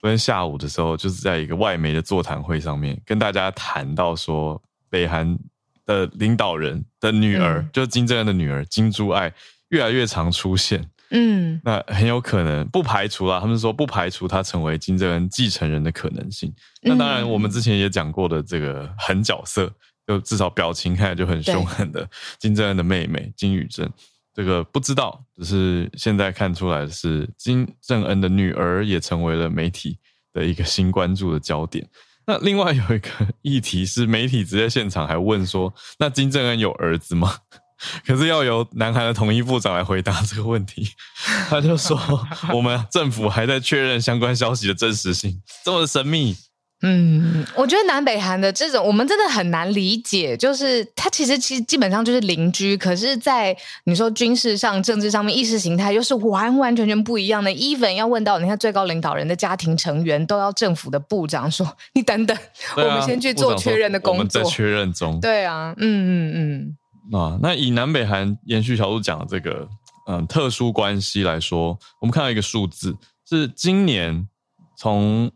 [0.02, 4.60] 昨天下午的时候，就是在一个外媒的座谈会上面，跟大家谈到说，
[4.90, 5.38] 北韩
[5.86, 9.32] 的领导人的女儿，嗯、就是金正恩的女儿金珠爱，
[9.70, 10.90] 越来越常出现。
[11.12, 16.52] 嗯，那很有可能不排除啦，他们说不排除她成为金正恩继承人的可能性。
[16.82, 19.72] 那当然，我们之前也讲过的这个狠角色，
[20.08, 22.10] 就至少表情看起来就很凶狠的
[22.40, 23.88] 金正恩的妹妹金宇正。
[24.34, 29.98] 这个不知道，只是现在看出来是金正恩的女儿也成为了媒体
[30.34, 31.88] 的一个新关注的焦点。
[32.26, 33.10] 那另外有一个
[33.42, 37.36] 议题是，媒体直接现场还问说：“那金正恩有儿子吗？”
[38.06, 40.88] 可是要由南韩的统一部长来回答这个问题，
[41.50, 42.00] 他就说：
[42.54, 46.36] “我们政府还在确认相关消息的真实性，这么神秘。”
[46.84, 50.36] 嗯，我觉得南北韩的这种，我们真的很难理解。
[50.36, 57.52] 就是它其实其实基本上就是邻居，可是，在你说军事上、政治上面、意识形态又是完完全全不一样的。
[57.52, 65.20] even 要问到你看最高领导人的家庭成员，都要政府的部长说：“你等等，啊、我们先去做确认的工作。”我们在确认中。
[65.20, 66.78] 对啊，嗯嗯
[67.12, 67.20] 嗯。
[67.20, 69.68] 啊，那以南北韩延续小路讲的这个
[70.08, 72.98] 嗯特殊关系来说，我们看到一个数字
[73.30, 74.28] 是今年
[74.76, 75.32] 从。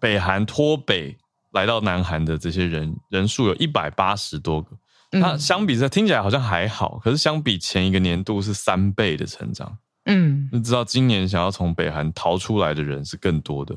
[0.00, 1.16] 北韩脱北
[1.52, 4.76] 来到南韩的这些人人数有一百八十多个，
[5.12, 9.78] 那相比这听起来好像还好，可是相比前一个年度是三倍的成长。
[10.06, 13.76] 嗯，你知道今年想要从北韩逃出来的人是更多的。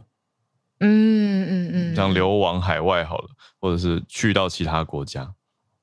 [0.80, 5.34] 嗯嗯嗯，像流亡海外好了，或者是去到其他国家。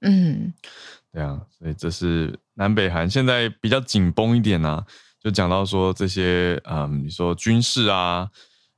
[0.02, 0.52] 嗯，
[1.12, 4.84] 对啊，所以这是南北韩现在比较紧绷一点啊，
[5.22, 8.28] 就讲到说这些嗯，你说军事啊，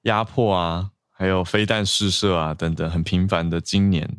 [0.02, 0.90] 压迫啊。
[1.22, 3.60] 还有飞弹试射啊，等等，很频繁的。
[3.60, 4.10] 今年，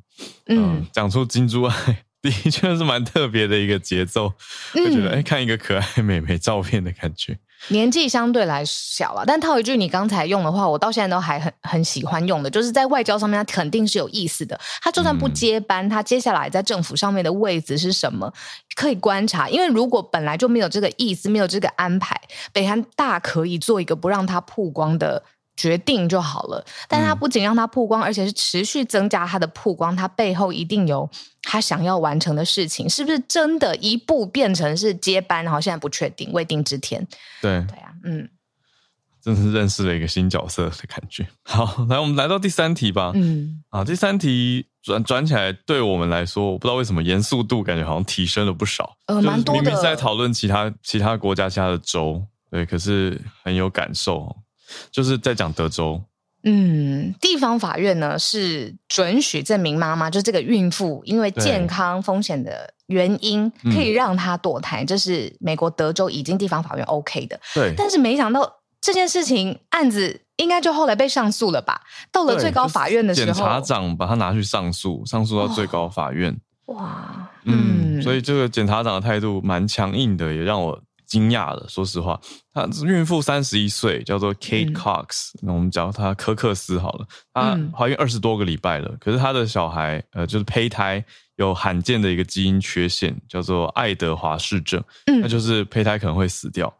[0.46, 1.76] 嗯，讲、呃、出金珠爱
[2.24, 4.34] 的确是蛮特别的一个节奏，
[4.74, 7.38] 我觉得哎，看一个可爱美眉照片的感觉。
[7.68, 14.58] 年纪相对来小了，但套一句你刚才用的话，我到现在都还很很喜欢用的，就是在外交上面，它肯定是有意思的。
[14.82, 18.34] 他就算不接班，他、嗯、接下来在政府上面的位置是什么，
[18.78, 19.50] 可以观察。
[19.50, 22.18] 因为如果本来就没有这个意思，没有这个安排，
[22.54, 25.22] 北韩大可以做一个不让他曝光的。
[25.56, 29.96] 决定就好了，但他不仅让他曝光，嗯、而且是持续增加他的曝光。
[29.96, 31.08] 他背后一定有
[31.44, 35.44] 他想要完成的事情，是不是真的一步变成是接班？
[35.44, 37.06] 然后现在不确定，未定之天。
[37.42, 38.28] 对对啊，嗯，
[39.22, 41.28] 真是认识了一个新角色的感觉。
[41.46, 43.12] 好，来，我们来到第三题吧。
[43.14, 48.98] 嗯，啊，第三题转转起来，对我们来说，我不知道为什么严肃度感觉好像提升了不少。
[49.06, 49.62] 呃，蛮多的。
[49.62, 54.36] 明明是在讨论其他其他国家、其他的州，对，可是很有感受。
[54.92, 56.02] 就是在讲德州，
[56.44, 67.40] 嗯，地方法院呢是准许这名妈妈，就这个孕妇，因为健康风险的原因，可以让她堕胎，这是美国德州已经地方法院 OK 的。
[67.54, 71.82] 对，但是没想到这件事情案子应该就后来被上诉了吧？
[72.12, 76.36] 到了最高法院的时候，检察长把他拿去上诉，上诉到最高法院。
[76.66, 80.82] 哇，嗯，所以这个检察长的态度蛮强硬的，也让我。
[81.14, 82.20] 惊讶了，说实话，
[82.52, 87.08] 她孕妇三十一岁，叫做 Kate Cox，那、嗯、我们叫她科克斯好了。
[87.32, 96.74] 她怀孕二十多个礼拜了，可是她的小孩呃，就是胚胎有罕见的一个基因缺陷，叫做爱德华氏症，嗯、那就是胚胎可能会死掉。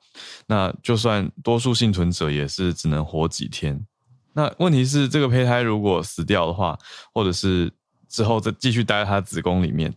[0.48, 3.80] 那就算多数幸存者也是只能活几天。
[4.34, 6.76] 那问题是，这个胚胎如果死掉的话，
[7.14, 7.72] 或者是
[8.10, 9.94] 之后再继续待在她子宫里面，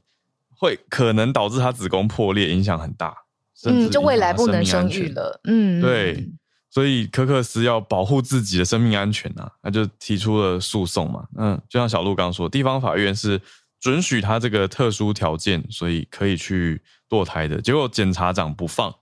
[0.58, 3.16] 会可能导致她子宫破裂，影响很大。
[3.64, 5.40] 嗯，就未来不能生育了。
[5.44, 6.28] 嗯，对，
[6.70, 11.26] 所以科克斯要保护自己的生命安全啊，他就提出了诉讼嘛。
[11.38, 13.40] 嗯，就像小鹿刚刚说，地方法院是
[13.80, 17.60] 准许他这个特殊条件，所以可以去堕胎的。
[17.62, 18.94] 结果检察长不放，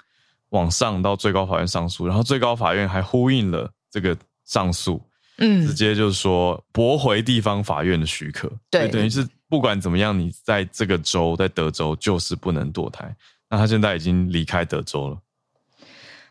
[0.50, 5.02] 往上到最高法院上诉，然后最高法院还呼应了这个上诉，
[5.38, 8.50] 嗯，直接就是说驳回地方法院的许可。
[8.70, 13.14] 对，等于是不管怎么样，你在这个州，在德州就是不能堕胎。
[13.50, 15.18] 那他现在已经离开德州了。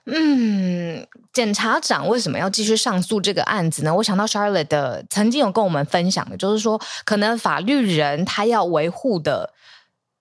[0.05, 3.95] 嗯，检察长为什么要继续上诉这个案子呢？
[3.95, 9.53] 我想到 Charlotte 的曾经有跟我们分享的，就是说，可能法律人他要维护的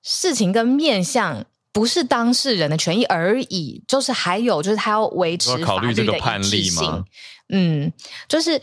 [0.03, 7.05] 事情跟面向，不是当事人的权益而已，就是还有就是他要维持法律的判例吗？
[7.49, 7.93] 嗯，
[8.29, 8.63] 就是。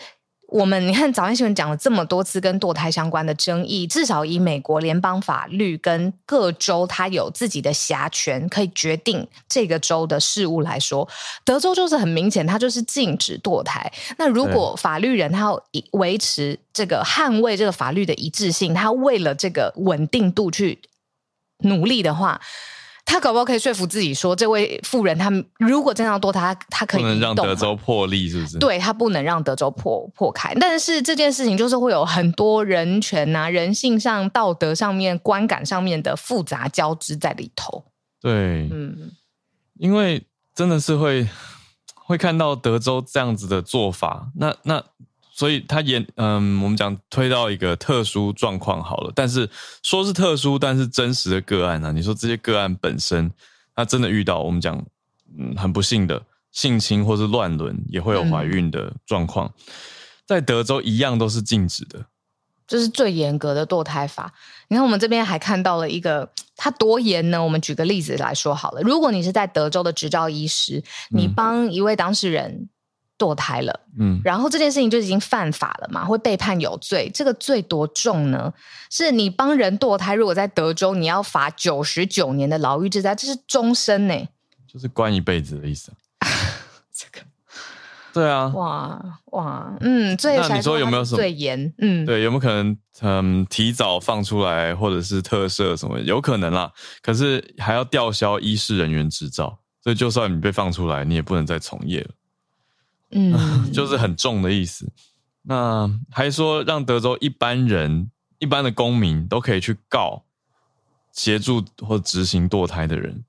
[0.52, 11.08] 我们你看，早安新闻讲了这么多次跟堕胎相关的争议，至少以美国联邦法律跟各州它有自己的辖权，可以决定这个州的事务来说，
[11.46, 13.92] 德州就是很明显，它就是禁止堕胎。
[14.18, 20.80] 那如果法律人他要维持这个捍卫这个法律的一致性，他为了这个稳定度去
[21.60, 22.42] 努力的话。
[23.12, 28.60] 他搞不好可以说服自己说，这位富人，他如果真的要堕胎，他他可以不能让德州破例，是不是？
[28.60, 30.54] 对，他不能让德州破破开。
[30.60, 37.84] 但是这件事情就是会有很多人权啊、人性上、道德上面、观感上面的复杂交织在里头。
[38.22, 39.12] 对，嗯，
[39.80, 41.28] 因为真的是会
[41.96, 44.84] 会看到德州这样子的做法，那那。
[45.40, 49.50] 所以他也嗯，我们讲推到一个特殊状况好了，但是
[49.84, 51.92] 说是特殊，但是真实的个案呢、啊？
[51.94, 53.32] 你说这些个案本身，
[53.74, 54.76] 他真的遇到我们讲
[55.38, 56.22] 嗯很不幸的
[56.52, 59.74] 性侵或是乱伦，也会有怀孕的状况，嗯、
[60.26, 62.06] 在德州一样都是禁止的，
[62.68, 64.34] 这是最严格的堕胎法。
[64.68, 67.42] 你看我们这边还看到了一个，它多严呢？
[67.42, 72.52] 我们举个例子来说好了，如果你是在德州的执照医师，你帮一位当事人。
[72.52, 72.70] 嗯
[73.20, 77.12] 堕胎了，嗯，然后这件事情就已经犯法了嘛，会被判有罪。
[77.14, 78.52] 这个罪多重呢？
[78.90, 84.16] 是你帮人堕胎，如果在德州，你要罚九十九年的牢狱之灾，这是终身呢，
[84.66, 85.92] 就是关一辈子的意思。
[86.96, 87.26] 这个，
[88.14, 91.74] 对啊，哇哇，嗯，最那你说有没有什么最严？
[91.78, 96.00] 嗯，对，有没有可能嗯提早放出来，或者是特赦什么？
[96.00, 102.10] 有可能啦，可是还要吊销医师人员执照，所以就算你被放出来，你也不能再从业了。
[103.12, 103.34] 嗯，
[103.74, 104.92] 就是很重的意思。
[105.44, 110.24] 那还说让德州一般人、一般的公民都可以去告
[111.12, 113.24] 协助或执行堕胎的人，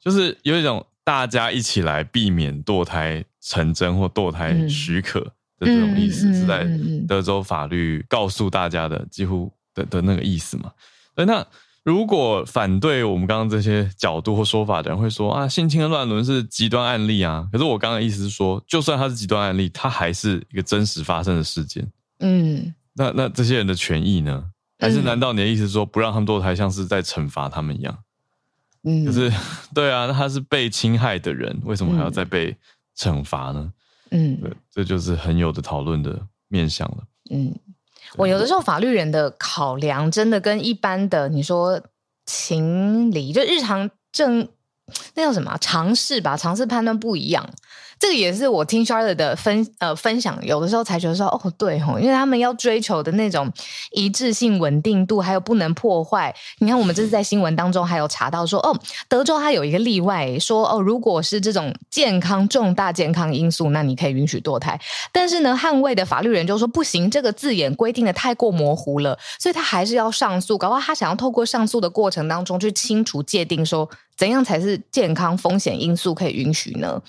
[0.00, 5.20] 就是有一种大家一起来避免堕胎成真或堕胎许可
[5.58, 6.66] 的这种意思，是在
[7.06, 10.72] 德州法律告诉大家的几乎的的那个意思嘛？
[11.14, 11.46] 对，那。
[11.84, 17.46] 如果反对我们刚刚这些角度或说法的人会说啊，性侵和乱伦是极端案例啊。
[17.52, 21.86] 可是我刚刚的意思是说，就算它是极端案例，它还是一个真实发生的事件。
[22.20, 24.50] 嗯，那那这些人的权益呢？
[24.78, 27.98] 还是难道你的意思是说不让他们堕胎，像是在惩罚他们一样？
[28.82, 29.30] 嗯，就是
[29.74, 32.56] 对啊，那他是被侵害的人，为什么还要再被
[32.96, 33.72] 惩罚呢？
[34.10, 36.18] 嗯，对，这就是很有的讨论的
[36.48, 36.98] 面向了。
[37.30, 37.54] 嗯，
[38.16, 41.80] 我有的时候法律人的考量，真的跟一般的你说
[42.26, 44.48] 情理，就日常正
[45.14, 47.48] 那叫什么尝试吧，尝试判断不一样。
[48.04, 53.50] 这个也是我听 Charlotte 的分呃分享，有的时候才觉得说哦对吼，因为他们要追求的那种
[53.92, 56.34] 一致性、稳定度，还有不能破坏。
[56.58, 64.78] 你看，我们这次在新闻当中还有查到说，哦，德州它有一个例外，说哦，如果是这种健康重大健康因素，那你可以允许堕胎。
[65.10, 70.58] 但是呢，捍卫的法律人就说不行，这个字眼规定的太过模糊了，所以他还是要上诉。
[70.58, 77.00] 搞不好他想要透过上诉的过程当中去清楚界定说，怎样才是健康风险因素可以允许呢？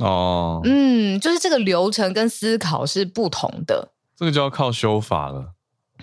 [0.00, 5.52] 哦，嗯，就是这个流程跟思考是不同的，这个就要靠修法了，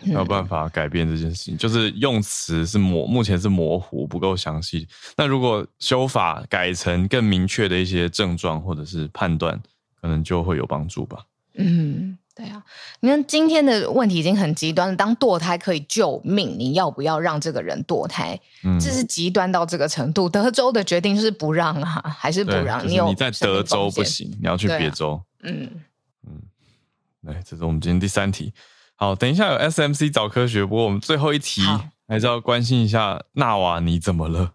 [0.04, 1.56] 没有办法改变这件事情。
[1.56, 4.88] 嗯、就是用词是模，目前是模糊，不够详细。
[5.16, 9.60] 那如果修法改成更明确的一些症状或者是判断，
[10.00, 11.26] 可能就会有帮助吧。
[11.56, 12.18] 嗯。
[12.38, 12.64] 对啊，
[13.00, 14.96] 你看今天的问题已经很极端了。
[14.96, 18.40] 当堕胎可以救命，你要不要让这个人堕胎？
[18.64, 20.30] 嗯，这是极端到这个程度。
[20.30, 22.78] 德州的决定就是不让啊，还是不让？
[22.78, 25.14] 就是、你有你在德州不行，你要去别州。
[25.14, 25.68] 啊、嗯
[26.28, 26.42] 嗯，
[27.22, 28.54] 来，这是我们今天第三题。
[28.94, 31.64] 好，等一下有 SMC 找科学，不过我们最后一题
[32.08, 34.52] 还是要关心一下纳瓦尼怎么了？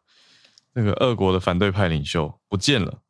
[0.75, 3.01] 那个俄国的反对派领袖不见了。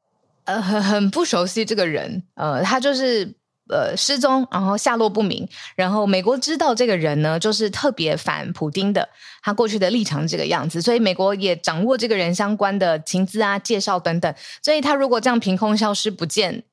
[0.45, 2.23] 呃，很很不熟悉这个人。
[2.37, 3.35] 呃，他就是。
[3.69, 5.49] 呃，失踪，然后下落不明。
[5.77, 9.09] 然后美国知道这个人呢，就是特别反普丁的，
[9.43, 14.35] 他过去的立场这个样子，所以美国也掌握这个人相关的情资啊、介绍等等。
[14.63, 16.65] 所以他如果这样凭空消失不见，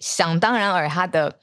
[0.00, 1.38] 想当然尔他的。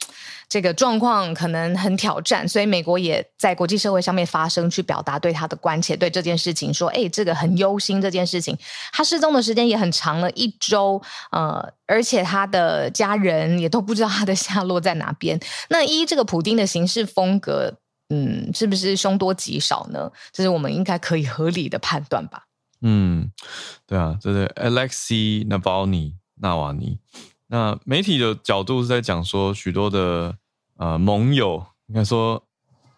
[0.50, 8.56] 这个状况可能很挑战，所以美国也在国际社会上面发声，去表达对他的关切，对这件事情说：“哎，这个很忧心。”这件事情，
[8.90, 15.38] 他失踪的时间也很长了，一周，呃，而且他的家人也都不知道他的下落在哪边。
[15.68, 17.74] 那一这个普丁的行事风格，
[18.08, 20.10] 嗯，是不是凶多吉少呢？
[20.32, 22.44] 这是我们应该可以合理的判断吧？
[22.80, 23.30] 嗯，
[23.86, 26.98] 对啊，这是 Alexei Navalny 纳瓦尼。
[27.50, 30.36] 那媒体的角度是在讲说，许多的
[30.76, 32.42] 呃盟友，应该说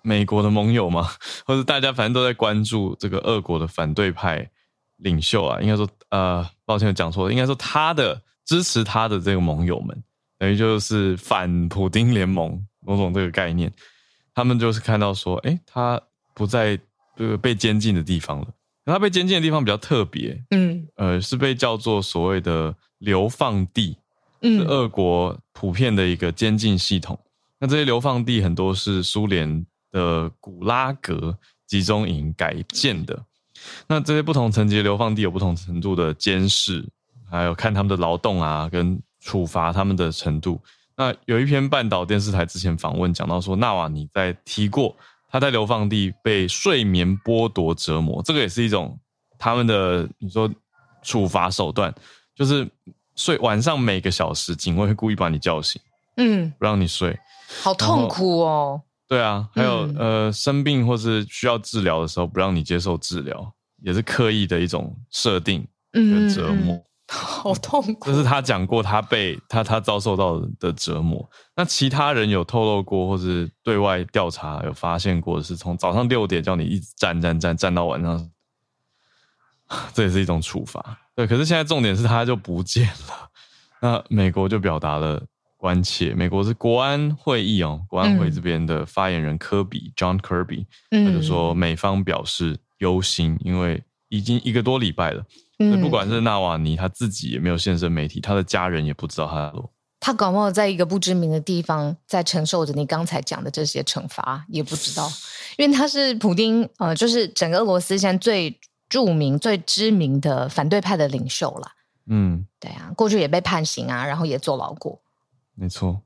[0.03, 1.09] 美国的盟友嘛，
[1.47, 4.51] 或者大家反正都在关注这个俄国的反对派
[4.97, 10.03] 领袖啊，应该说呃，抱歉讲错了，应该说他的支持他的这个盟友们，
[10.37, 13.73] 等于就是反普丁联盟某种这个概念，
[14.35, 16.01] 他们就是看到说，诶，他
[16.35, 16.77] 不在
[17.15, 18.49] 这个被监禁的地方了，
[18.85, 23.97] 他被监禁的地方比较特别，嗯，呃，是被叫做所谓的流放地。
[24.43, 27.19] 是俄国普遍的一个监禁系统。
[27.59, 33.23] 那这些流放地很多是苏联的古拉格集中营改建的。
[33.87, 36.89] 那这些不同层级的流放地有不同程度的监视，
[37.31, 40.59] 还有看他们的劳动啊，跟处罚他们的程度。
[40.97, 44.97] 那有一篇半岛电视台之前访问讲到说，纳瓦尼在提过
[45.29, 48.99] 他在流放地被睡眠剥夺折磨，这个也是一种
[49.39, 50.51] 他们的你说
[51.03, 51.95] 处罚手段，
[52.35, 52.67] 就是。
[53.21, 55.79] 睡晚上每个小时，警卫会故意把你叫醒，
[56.17, 57.19] 嗯，不让你睡，
[57.63, 58.81] 好痛苦哦。
[59.07, 63.53] 对啊，还有、嗯、呃，生病或是需要治疗的时候，不让你接受治疗，
[63.83, 68.11] 也是刻意的一种设定跟折磨，嗯、好痛苦。
[68.11, 71.29] 这是他讲过他被他他遭受到的折磨。
[71.55, 78.31] 那其他人有透露过，或是对外调查有发现过是，从早上六点叫你一直站站站站到晚上，
[79.95, 80.99] 这也是一种处罚。
[81.15, 83.31] 对，可是现在重点是他就不见了，
[83.81, 85.23] 那美国就表达了
[85.57, 86.15] 关切。
[86.15, 95.23] 美国是国安会议哦，国安会这边的发言人科比、嗯、John Kirby，他就说美方表示忧心，因为已经一个多礼拜了。
[95.59, 99.55] 嗯，不管是纳瓦尼他自己也没有现身媒体，他的家人也不知道他的。
[100.01, 105.07] 他搞不好在一个不知名的地方在承受着你刚才讲的这些惩罚，也不知道，
[105.59, 108.59] 因为他是普丁，呃，就是整个俄罗斯现在最。
[108.91, 111.73] 著名、最知名的反对派的领袖了，
[112.07, 115.01] 嗯，对啊，过去也被判刑啊，然后也坐牢过，
[115.55, 116.03] 没错。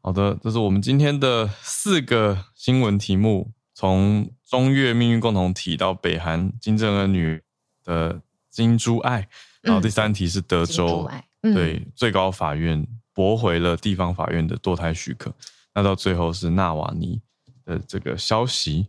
[0.00, 7.42] 好的，这是我们今天的四个新闻题目，从中越命运共同体到北韩金正恩女
[7.82, 9.28] 的金珠爱，
[9.62, 11.10] 然后第三题是德州、
[11.40, 15.34] 嗯、对最高法院驳回了地方法院的堕胎许可，
[15.74, 17.20] 那到最后是纳瓦尼
[17.64, 18.86] 的这个消息。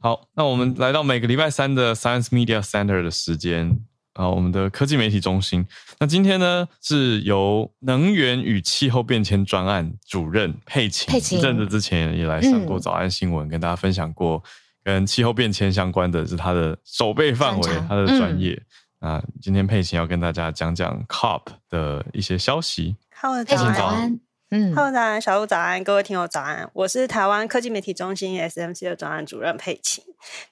[0.00, 3.80] 好，那我们来到每个礼拜三的 Science Media Center 的时间
[4.12, 5.66] 啊，我们的科技媒体中心。
[5.98, 14.40] 那今天呢，是由能源与气候变迁专案主任佩琴，佩琴，一阵子之前也来上过早安新闻，嗯、跟大家分享过
[14.84, 18.54] 跟气候变迁相关的是他的守备范围，他的专业。
[19.00, 22.94] 啊、嗯，今天佩琴要跟大家讲讲 COP 的一些消息。
[23.20, 24.20] Hello，早安。
[24.50, 26.70] 嗯，Hello，早安，小鹿早安，各位听友早安。
[26.72, 30.02] 我是台湾科技媒体中心 SMC 的专案主任佩琴。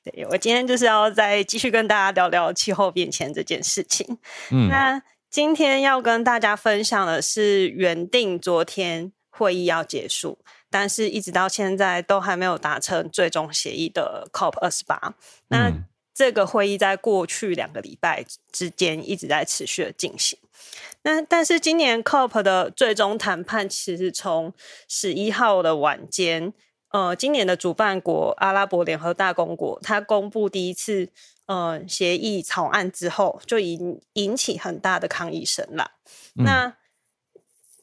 [0.05, 4.19] 对，我今天就是要再继续跟大家聊聊气候变迁这件事情。
[4.51, 10.39] 嗯，那今天要跟大家分享的是原定昨天会议要结束，
[10.69, 15.15] 但是一直到现在都还没有达成最终协议的 COP 二十八。
[15.49, 15.73] 那
[16.13, 20.39] 这个会议在过去两个礼拜之间一直在持续的进行。
[21.07, 24.53] 那但是今年 COP 的最终谈判其实从
[24.89, 26.53] 十一号的晚间，
[26.91, 31.09] 呃，今年的主办国阿拉伯联合大公国，它公布第一次
[31.47, 35.93] 呃协议草案之后，就引引起很大的抗议声了。
[36.37, 36.77] 嗯、那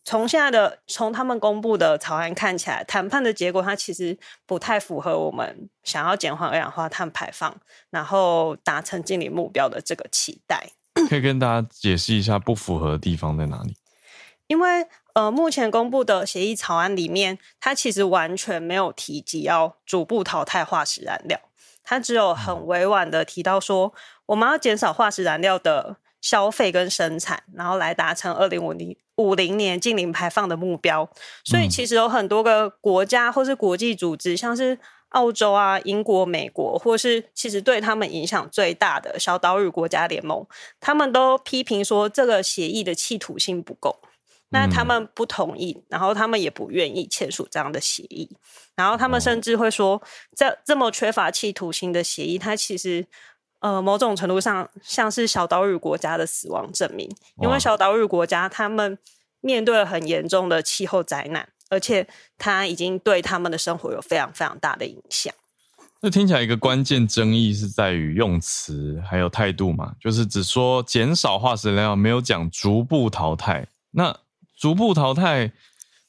[0.03, 7.55] 从现在的从他们公布的草案看起来，谈判的结果它其实不太符合我们想要减缓二氧化碳排放，
[7.89, 10.71] 然后达成净零目标的这个期待。
[11.10, 13.76] 可以跟大家解释一下不符合的地方在哪里？
[14.47, 21.39] 因为呃，目前公布的协议草案里面，它其实完全没有提及要逐步淘汰化石燃料，
[21.84, 23.93] 它只有很委婉的提到说，
[24.26, 31.08] 我们要减少化石燃料的消费跟生产，然后来达成二零五零五零年净零排放的目标。
[31.43, 34.80] 所以其实有很多个国家或是国际组织，像是
[35.14, 40.45] 澳洲啊、英国、美国，或是其实对他们影响最大的小岛屿国家联盟，
[40.80, 43.99] 他们都批评说这个协议的企图性不够。
[44.49, 48.30] 那他们不同意，然后他们也不愿意签署这样的协议，
[48.76, 49.99] 然后他们甚至会说，
[50.36, 53.07] 这这么缺乏企图心的协议，它其实。
[53.64, 57.09] 呃，某种程度上像是小岛屿国家的死亡证明，
[57.41, 58.99] 因为小岛屿国家他们
[59.39, 62.07] 面对了很严重的气候灾难，而且
[62.38, 65.34] 它已经对他们的生活有非常非常大的影响。
[65.99, 73.65] 那听起来一个关键争议是在于用词还有态度嘛，就是只说减少化石燃料，没有讲逐步淘汰。
[73.91, 74.15] 那
[74.55, 75.51] 逐步淘汰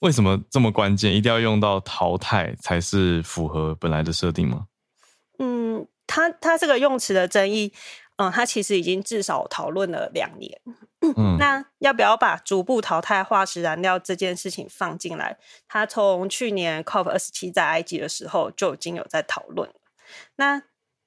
[0.01, 1.15] 为什么这么关键？
[1.15, 4.67] 一定要用到淘汰才是符合本来的设定吗？
[5.39, 5.87] 嗯。
[6.07, 7.73] 它它这个用词的争议，
[8.17, 10.61] 嗯，他其实已经至少讨论了两年。
[11.17, 15.37] 嗯，那要不要把逐步淘汰化石燃料这件事情放进来？
[15.69, 19.69] 他从去年 COP 二十七在埃及的时候就已经有在讨论。
[20.37, 20.63] 那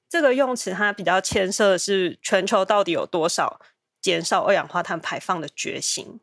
[0.08, 3.60] 这个用词它比较牵涉的是全球到底有多少
[4.00, 6.20] 减少二氧化碳排放的决心。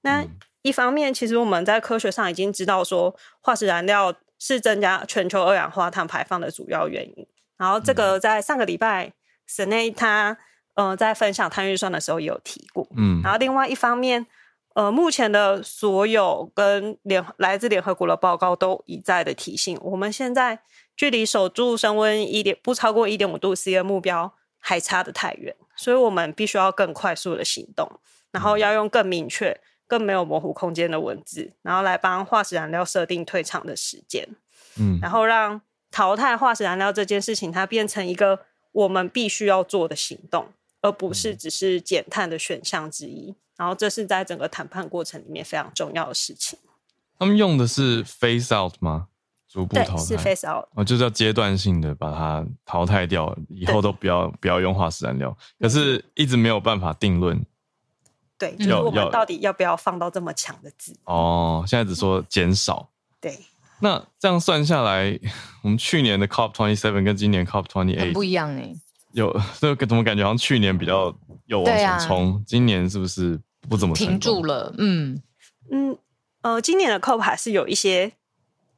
[0.00, 0.24] 那
[0.62, 7.26] 一方面，其实我们在科学上已经知道说，化石燃料是增加全球二氧化碳排放的主要原因。
[7.56, 9.12] 然后这个在上个礼拜，
[9.48, 10.38] 沈内他
[10.74, 14.24] 呃在分享碳预算的时候也有提过，嗯，然后另外一方面，
[14.74, 20.60] 呃，目前的所有跟联来自联合国的报告都一再的提醒，我们现在
[20.94, 27.90] 距离守住升温一点不超过一点五度 C 的目标还差得太远，所以我们必须要更快速的行动，
[28.30, 34.28] 然后要用更明确、更没有模糊空间的文字，然后来帮化石燃料设定退场的时间，
[34.78, 35.60] 嗯，然后让。
[35.90, 38.40] 淘汰化石燃料这件事情，它变成一个
[38.78, 40.46] 我们必须要做的行动，
[40.80, 43.34] 而不是只是减碳的选项之一。
[43.56, 46.56] 然后，这是在整个谈判过程里面非常重要的事情。
[47.18, 49.08] 他们用的是 phase out 吗？
[49.48, 55.36] 逐步淘汰是 phase out，哦，就是要阶段性的把它淘汰掉，以后都不要不要用化石燃料。
[55.58, 57.44] 可是，一直没有办法定论。
[58.38, 60.96] 对，就是我们到底要不要放到这么强的字？
[61.02, 62.88] 哦，现在只说减少。
[63.20, 63.36] 对。
[63.80, 65.18] 那这样算下来，
[65.62, 68.72] 我们去年的 COP twenty seven 跟今年 COP twenty eight 不一样哎，
[69.12, 71.14] 有 这个怎么感觉好像去年比较
[71.46, 74.74] 有往前冲，啊、今年是不是不怎么停住了？
[74.78, 75.22] 嗯。
[75.70, 75.98] 嗯
[76.40, 78.12] 呃，今年的 COP 还是有一些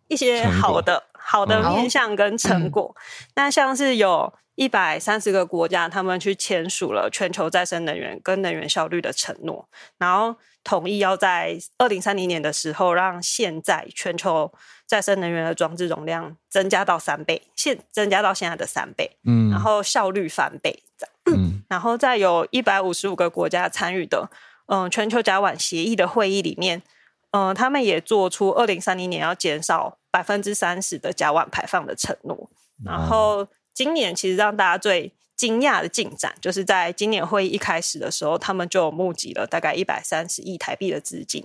[0.08, 2.92] 一些好的好的面向跟成果。
[2.96, 3.00] 嗯、
[3.36, 10.34] 那像是有一百三十个国家，他们去签署了全球再生能源跟能源效率的承诺，然后
[10.64, 14.52] 同意要在二零三零年的时候，让现在全球
[14.90, 20.82] 再生能源的装置容量增加到三倍，现增加到现在的三倍，嗯，然后效率翻倍，
[21.26, 24.28] 嗯，然后再有一百五十五个国家参与的，
[24.66, 26.82] 嗯、呃，全球甲烷协议的会议里面，
[27.30, 32.50] 嗯、呃，他们也做出二零三零年要减少百分之三十的甲烷排放的承诺，
[32.84, 41.42] 然后今年其实让大家最惊讶的进展，就是在今年会议一开始的时候，他们就募集了大概一百三十亿台币的资金，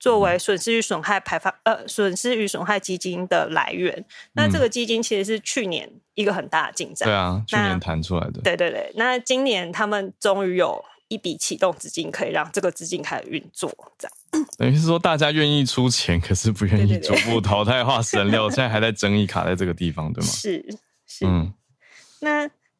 [0.00, 3.94] 作为损失与损害排放呃损失与损害基金的来源。
[3.98, 8.40] 嗯、那这个基金其实是去年一个很大的进展，对啊，去年谈出来的。
[8.40, 14.46] 对对对，那今年他们终于有一笔启动资金，可以让这个资金开始运作，这样。
[14.56, 20.30] 等于是说，大家愿意出钱，可是不愿意逐步淘汰化石燃料， 现在还在争议卡在这个地方，对吗？
[20.30, 21.26] 是是。
[21.26, 21.52] 嗯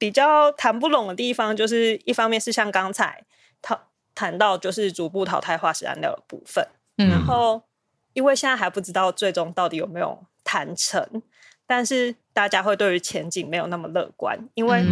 [0.05, 3.25] 比较谈不拢的地方，就是一方面是像刚才
[3.63, 3.81] 谈
[4.15, 6.63] 谈到，就是逐步淘汰化石燃料的部分，
[6.99, 7.63] 嗯、然后
[8.13, 11.23] 因为现在还不知道最终到底有没有谈成。
[11.67, 14.85] 但是大家会对于前景没有那么乐观，因为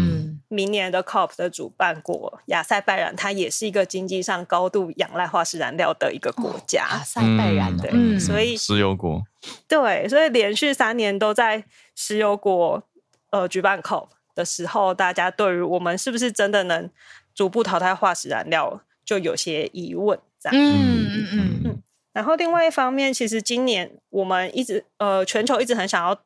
[0.49, 6.79] 明年的 COP 的主办国亚塞拜然，它也是一个经济上高度仰赖化石燃料的一个国家。
[6.79, 9.23] 亚塞拜然，对，嗯、所以石油国，
[9.69, 11.63] 对，所以连续三年都在
[11.95, 12.83] 石油国
[13.29, 16.89] 呃举办 COP 的时候，大家对于我们是不是真的能
[17.35, 20.19] 逐步淘汰化石燃料，就有些疑问。
[20.39, 21.83] 这样，嗯嗯嗯嗯。
[22.13, 26.19] 然后另外一方面，其实今年我们一直呃全球一直很想要。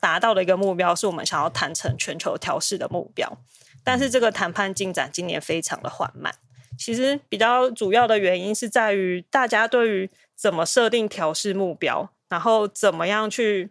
[0.00, 3.36] 达到的一个目标是我们想要谈成全球调试的目标，
[3.82, 6.32] 但是这个谈判进展今年非常的缓慢。
[6.78, 13.70] 其实比较主要的原因是在于大家对于怎么设定调试目标，然后怎么样去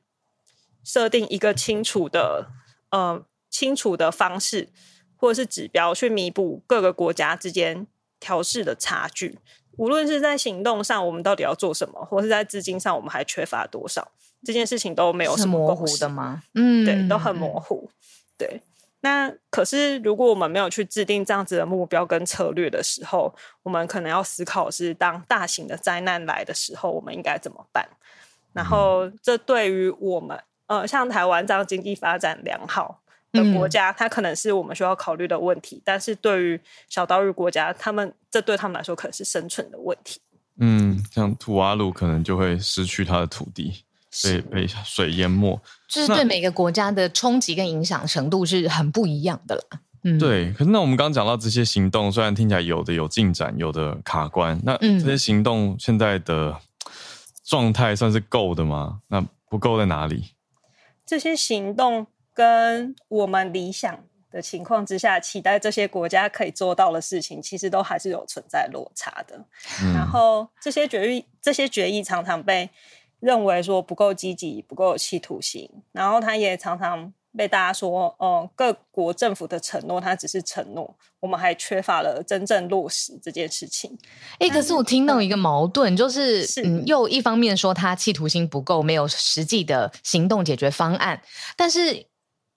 [0.83, 2.49] 设定一个清楚的
[2.89, 4.69] 呃清楚的方式
[5.15, 7.87] 或者是指标去弥补各个国家之间
[8.19, 9.39] 调试的差距。
[9.77, 14.11] 无论是在行动上，我们到底要做什么，或是在资金上，我们还缺乏多少？
[14.43, 16.41] 这件事情都没有什么模糊的吗？
[16.53, 17.89] 嗯，对，都很模糊。
[18.37, 18.61] 对，
[19.01, 23.33] 那可是如果我们没有去制定这样子的目标跟策略的时候，
[23.63, 27.87] 我们可能要思考是当大型的灾难来的时候，我们应该怎么办？
[28.53, 33.01] 然后，这对于我们，呃，像台湾这样经济发展良好
[33.37, 35.81] 的国家，嗯、它可能是我们需要考虑的问题。
[35.85, 36.59] 但是对于
[36.89, 40.19] 小岛屿国家，他们这对他们来说可能是生存的问题。
[40.59, 43.83] 嗯，像土瓦鲁可能就会失去它的土地。
[44.23, 49.79] 被被水淹没，就是对每个国家的冲击跟影响程度是很不一样的啦。
[50.03, 50.51] 嗯，对。
[50.53, 56.57] 可是那我们刚刚讲到这些行动，虽然听起来有的有进展，有的卡关，那这些行动现在的
[57.43, 59.01] 状态算是够的吗？
[59.09, 60.29] 那不够在哪里？
[61.05, 62.07] 这些行动
[62.37, 69.43] 跟我们理想的情况之下，期待这些国家可以做到的事情，其实都还是有存在落差的。
[69.81, 72.69] 嗯，然后这些决议，这些决议常常被。
[73.19, 83.97] 认为说不够积极，不够有企图心，然后他也常常被大家说，嗯，各国政府的承诺，它只是承诺，我们还缺乏了真正落实这件事情。
[84.37, 91.19] 哎，可是我听到一个矛盾，嗯、就是，是嗯，又一方面说他企图心不够，没有实际的行动解决方案，
[91.55, 92.05] 但是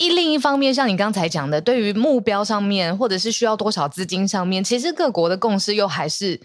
[0.01, 6.41] 一另一方面，像你刚才讲的，对于目标上面，或者是需要多少资金上面，其实各国的共识又还是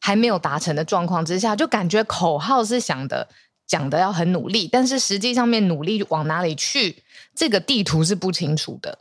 [0.00, 3.28] 还没有达成的状况之下，就感觉口号是想的。
[3.68, 7.02] 讲的要很努力，但是实际上面努力往哪里去，
[7.34, 9.00] 这个地图是不清楚的。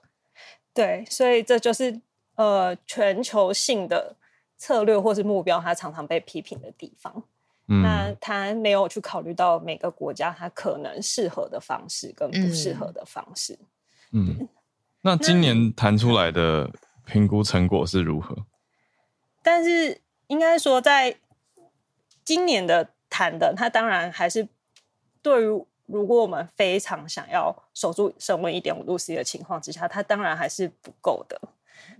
[0.73, 2.01] 对，所以这就是
[2.33, 4.15] 呃全球性的
[4.57, 7.23] 策略或是目标，它常常被批评的地方。
[7.67, 13.53] 嗯，那他没有去考虑到每个国家它可能适合的方式跟不适合的方式。
[13.53, 13.67] 嗯，
[14.15, 14.47] 嗯，
[15.01, 16.71] 那今年谈出来的
[17.05, 18.35] 评估成果是如何？
[19.43, 21.17] 但是应该说，在
[22.23, 24.47] 今年的谈的，它当然还是。
[25.21, 31.41] 对于如果我们非常想要守住升温一点五度 C 的情况之下，它当然还是不够的。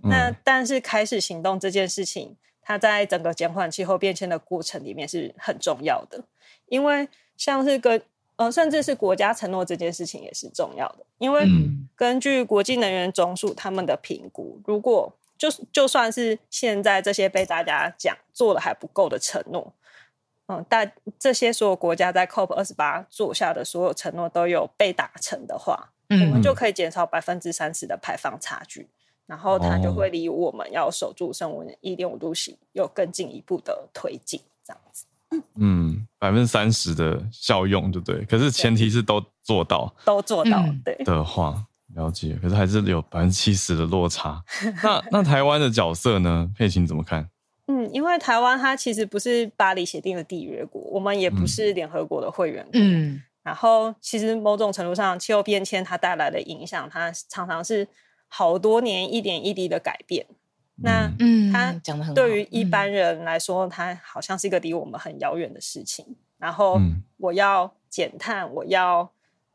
[0.04, 6.22] 嗯、那但是开始行动这件事情，它在整个减缓气候变迁的过程里面是很重要的。
[6.66, 8.00] 因为像是跟
[8.36, 11.06] 呃，甚至是国家承诺这件事情也是重要的。
[11.18, 11.46] 因为
[11.94, 19.72] 根据国际能源总署他们的评估，如果就就算是现在这些被大家讲做的还不够的承诺。
[20.48, 28.88] 嗯，但这些所有国家在 COP 二十八做下的所有承诺都有被达成的话，嗯，我们就可以减少百分之三十的排放差距，
[29.26, 35.06] 然后它就会离我们要守住升温一点五度 C 有更进一步的推进，这样子。
[35.56, 38.24] 嗯，百分之三十的效用，对不对？
[38.24, 41.64] 可是前提是都做到，都做到，对的话，
[41.94, 42.38] 了解。
[42.42, 44.42] 可是还是有百分之七十的落差。
[44.82, 46.50] 那那台湾的角色呢？
[46.56, 47.28] 佩琴怎么看？
[47.68, 52.72] 嗯，因为台湾它其实不是巴黎协定的缔约国，我们也不是联合国的会员国。
[52.74, 57.88] 嗯，然后其实某种程度上，气候变迁它带来的影响，它常常是
[58.28, 60.26] 好多年一点一滴的改变。
[60.76, 66.16] 那嗯，他讲的很，对于一般人来说，它好像是一个离我们很遥远的事情。
[66.38, 66.78] 然后
[67.16, 69.10] 我要减碳，我要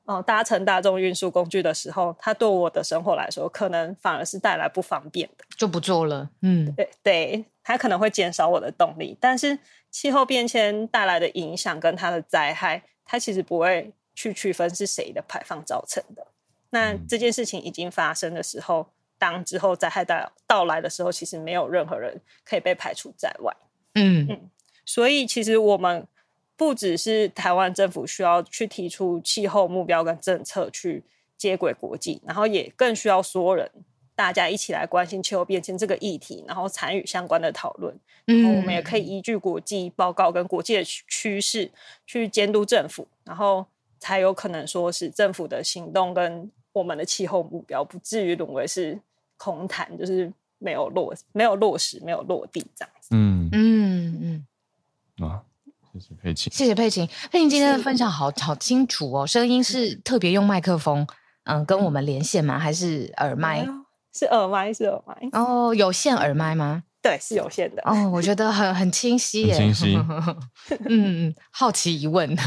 [0.06, 6.30] 哦搭乘大众运输工具的时候，它对我的生活来说，可能反而是带来不方便的，就不做了。
[6.42, 7.46] 嗯，对对。
[7.64, 9.60] 它可能会减少我的动力，但是
[9.92, 16.26] 气候变迁带来的影响跟它的灾害，它其实不会去区分是谁的排放造成的。
[16.72, 18.88] 那这件事情已经发生的时候，
[19.22, 23.56] 当之后灾害到到来的时候，其实没有任何人可以被排除在外。
[23.94, 24.50] 嗯嗯，
[24.84, 26.08] 所以其实我们
[26.58, 31.04] 不只是台湾政府需要去提出气候目标跟政策去
[31.38, 33.70] 接轨国际，然后也更需要所有人。
[34.14, 37.98] 大家一起来关心气候变迁这个议题，然后参与相关的讨论。
[38.26, 41.72] 然后我们也可以依据国际报告跟国际的趋势
[42.06, 43.66] 去监督政府，然后
[44.00, 49.00] 才有可能说是政府的行动跟我们的气候目标不至于沦为是
[49.42, 53.08] 空谈，就是没有落没有落实没有落地这样子。
[53.16, 54.46] 嗯嗯
[55.18, 55.42] 嗯啊，
[55.92, 61.08] 谢谢佩琴，谢谢佩琴，佩琴今天的分享好好清楚哦，声音是特别用麦克风
[61.46, 62.60] 嗯跟我们连线吗？
[62.60, 63.68] 还是耳麦？
[64.14, 66.84] 是耳麦，是耳麦哦，有线耳麦吗？
[67.02, 69.98] 对，是有线的哦，我觉得很很清晰耶，清晰。
[70.88, 72.38] 嗯，好奇疑问，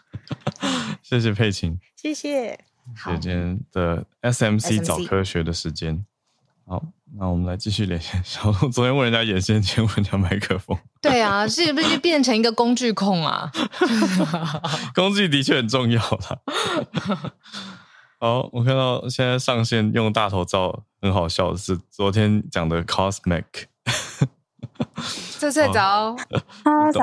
[1.02, 2.58] 谢谢佩琴，谢谢。
[3.04, 6.04] 今天的 SMC 早科学的时间，
[6.66, 6.82] 好，
[7.18, 8.22] 那我们来继续连线。
[8.24, 13.50] 小鹿昨天问人家眼线，今天问人家麦克风， 对啊，是不是变成一个工具控啊？
[14.94, 16.38] 工具的确很重要啦。
[18.20, 23.44] 好，我看到现在上线用大头照，很好笑的是昨天讲的 Cosmic。
[25.38, 26.16] 翠翠早，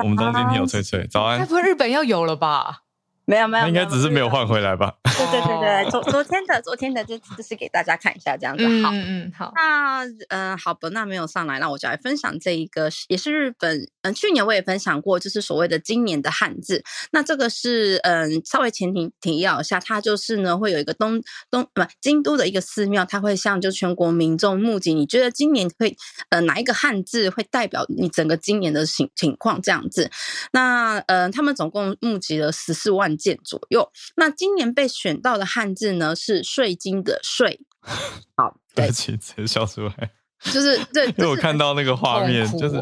[0.02, 1.38] 我们中间有翠翠，早安。
[1.38, 2.84] 该不会日本要有了吧？
[3.30, 4.92] 没有没有，应该只是没有换回来吧？
[5.04, 8.64] 对对对对，昨昨天的昨天的就就是给大家看一下这样子。
[8.82, 9.52] 好，嗯嗯好。
[9.54, 13.88] 那嗯好，吧，那没有上来，那我就来分享这一个，也是日本。
[14.02, 16.82] 嗯，去年我也分享过，就是所谓的今年的汉字。
[17.12, 21.22] 那这个是嗯，稍微前提提要一下，它就是呢会有一个东
[21.52, 24.92] 东不京都的一个寺庙，它会向就全国民众募集。
[24.92, 25.96] 你觉得今年会
[26.30, 30.10] 呃哪一个汉字会代表你整个今年的情情况这样子？
[30.52, 33.88] 那呃，他们总共募集了十四万件左右。
[34.16, 37.60] 那今年被选到的汉字呢是“税金”的“税
[38.34, 40.10] ”。好，对不起，直接笑出来。
[40.44, 42.80] 就是 对，因为我看到那个画面，就是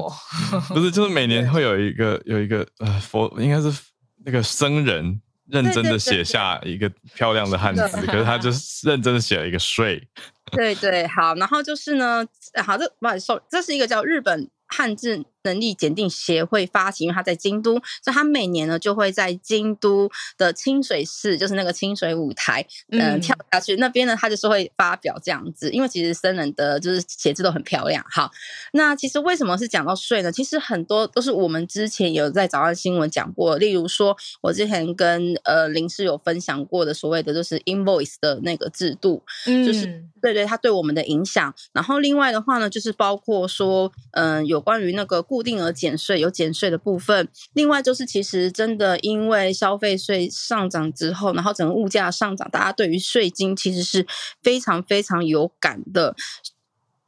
[0.73, 3.77] 不是就是每年会有一个有一个呃佛，应该是
[4.25, 10.09] 那个僧人认真的写下一个漂亮的汉字，可是他就是认真的写了一个“税”。
[10.53, 12.25] 对对，好，然后就是呢，
[12.65, 17.73] 好，这不好意思，这是一个叫日本汉字能力检定协会发起，因为他在京都，
[18.03, 23.77] 所以他每年呢就会在京都的清水市，就是那个清水舞台，嗯、呃，跳下去。
[23.77, 28.05] 那边呢，他就是会发表这样子，因为其实僧人的就是写字都很漂亮。
[28.11, 28.31] 好，
[28.73, 30.31] 那其实为什么是讲到税呢？
[30.31, 39.87] 其实很多都是我们之前有在早安新闻讲过，例如说，我之前跟呃林师有分享过的所谓的就是 invoice 的那个制度，嗯，就是
[40.21, 41.55] 对对，它对我们的影响。
[41.73, 45.23] 然后另外的话呢，就是包括说，嗯、呃，有关于那个。
[45.39, 54.05] 固定额减税有减税的部分，另外就是其实真的因为消费税上涨之后，然后整个物价上涨，大家对于税金其实是
[54.43, 56.17] 非常非常有感的，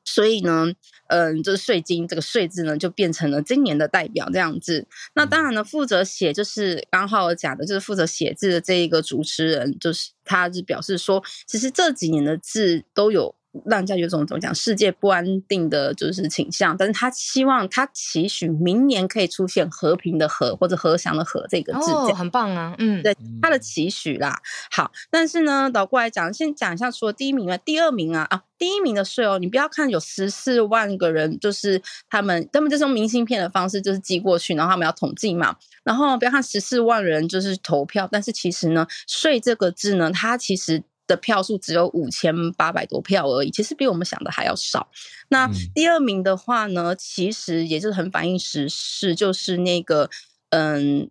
[0.05, 0.73] 所以呢，
[1.09, 4.87] 嗯，这个税金这个税字呢就变成了今年的代表这样子。
[5.15, 13.35] 那当然呢，负责写就是刚好我讲的就是负责写字的这一个主持人，就是他是表示说，其实这几年的字都有。
[13.67, 24.41] 让人家有种怎么讲世界不安定的就是倾向，但是他希望他期许明年可以出现和平的和或者和祥的和这个字，哦，很棒啊，嗯，对他的期许啦。
[24.71, 40.85] 好，但是呢，倒过来讲，先讲一下，除了第一名啊，第二名啊啊，第一名的税哦，你不要看有十四万个人，就是他们他们就是用明信片的方式就是寄过去，然后他们要统计嘛，然后不要看十四万人就是投票，但是其实呢，税这个字呢，它其实。
[41.11, 44.89] 的票数只有五千八百多票而已，其实比我们想的还要少。
[45.29, 50.09] 那第二名的话呢，其实也就是很反映时事，就是那个
[50.51, 51.11] 嗯，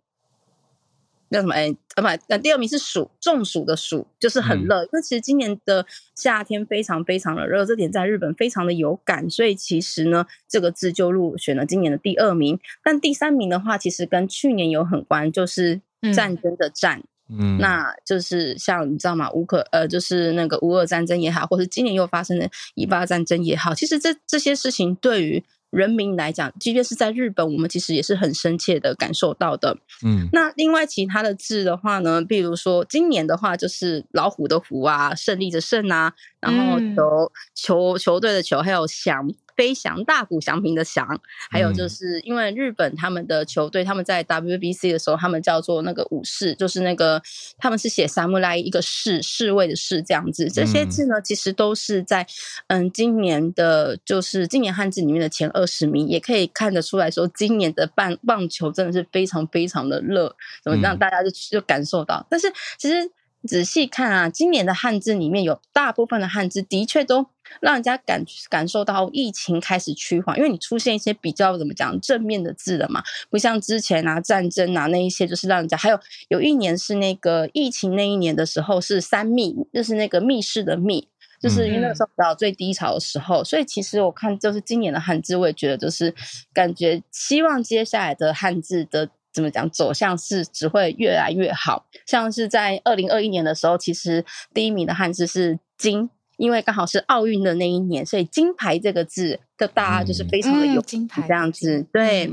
[1.28, 4.82] 那什么哎，啊不，那第二名是暑，中暑的暑，就是很热。
[4.84, 12.58] 因为其实今年的夏天非常非常的热，这点在日本非常的有感，所以其实呢，这个字就入选了今年的第二名。
[12.82, 15.80] 但第三名的话，其实跟去年有很关，就是
[16.14, 17.00] 战争的战。
[17.00, 17.09] 嗯，
[17.58, 19.30] 那就是像你知道吗？
[19.32, 29.76] 乌克呃，就是那个乌俄战争也好，或是今年又发生的以巴战争也好，其实这这些事情对于人民来讲，即便是在日本，我们其实也是很深切的感受到的。
[30.04, 39.32] 嗯，那另外其他的字的话呢，比如说今年的话，就是老虎的虎啊，胜利的胜啊，然后球球球队的球，还有翔。
[39.56, 41.20] 飞翔大谷翔平的翔，
[41.50, 47.20] 还有就是因为日本他们的球队，他们在 WBC 的时候，他们叫做那个武士，就是那个
[47.58, 50.48] 他们是写 samurai 一个士侍卫的士这样子。
[50.50, 52.26] 这些字呢，其实都是在
[52.68, 62.26] 嗯今年的，就是今年汉字里面的前二十名，也可以看得出来说，今年的棒棒球真的是非常非常的热，怎么让大家就就感受到。
[62.30, 63.10] 但是其实
[63.46, 67.26] 仔细看啊，今年的汉字里面有大部分的汉字的确都。
[67.60, 81.08] 让人家感感受到疫情开始趋缓，因为你出现一些比较怎么讲正面的字了嘛，不像之前啊战争啊那一些，就是让人家还有有一年是那个疫情那一年的时候是三密，就是那个密室的密，
[81.42, 86.14] 就是因为那个时候比较最低潮的时候，所以其实我看就是今年的汉字，我也觉得就是
[86.54, 91.86] 感觉希望接下来的汉字的怎么讲走向是只会越来越好。
[92.06, 101.86] 像是在二零二一年的时候，其实第一名的汉字是金，因为刚好是奥运的那一年，所以金牌这个字的大家就是非常的有金牌这样子。
[101.92, 102.32] 对，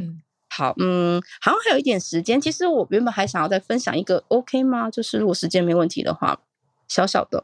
[0.49, 4.89] 好，嗯，好像还有一点时间，其实我原本还想要再分享一个，OK 吗？
[4.89, 6.39] 就是如果时间没问题的话，
[6.87, 7.43] 小小的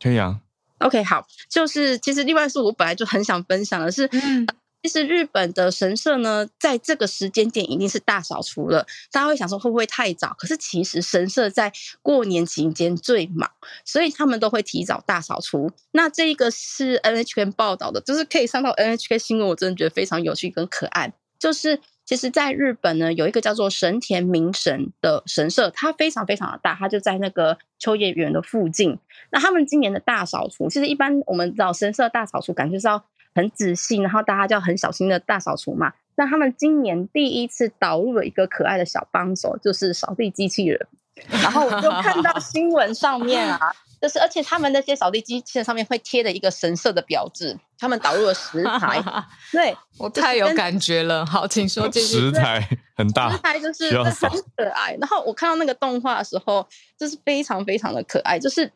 [0.00, 0.40] 可以啊。
[0.78, 4.46] OK，好，就是其实另外是我本来就很想分享的是，嗯，
[4.86, 8.86] 其实日本的神社呢，在这个时间点一定是大扫除了。
[9.10, 10.32] 大家会想说会不会太早？
[10.38, 11.72] 可是其实神社在
[12.02, 13.50] 过年期间最忙，
[13.84, 15.72] 所以他们都会提早大扫除。
[15.90, 21.80] 那这一个是 NHK 报道的，就是可以上到 NHK 新闻，我真的觉得非常有趣跟可爱，就是。
[22.08, 28.96] 其实，在日本呢，有一个叫做神田明神的神社，它非常非常的大，它就在那个秋叶原的附近。
[29.32, 33.04] 那他们今年的大扫除，其实一般我们知道神社大扫除，感觉是要
[33.36, 35.92] 很仔细，然后大家就要很小心的大扫除嘛。
[36.16, 40.88] 那他们今年第一次导入了一个可爱的小帮手，就是扫地机器人。
[41.28, 43.70] 然后我就看到新闻上面啊。
[43.98, 49.02] 就是，而且他们那些扫地机器人上面会贴的一个神社的标志，他们导入了食材。
[49.50, 51.24] 对，我太有感觉了。
[51.24, 51.98] 好，请说这。
[52.02, 52.62] 食材
[52.94, 54.94] 很大，食材就是很可爱。
[55.00, 56.68] 然后我看到那个动画的时候，
[56.98, 58.38] 就是非常非常的可爱。
[58.38, 58.70] 就是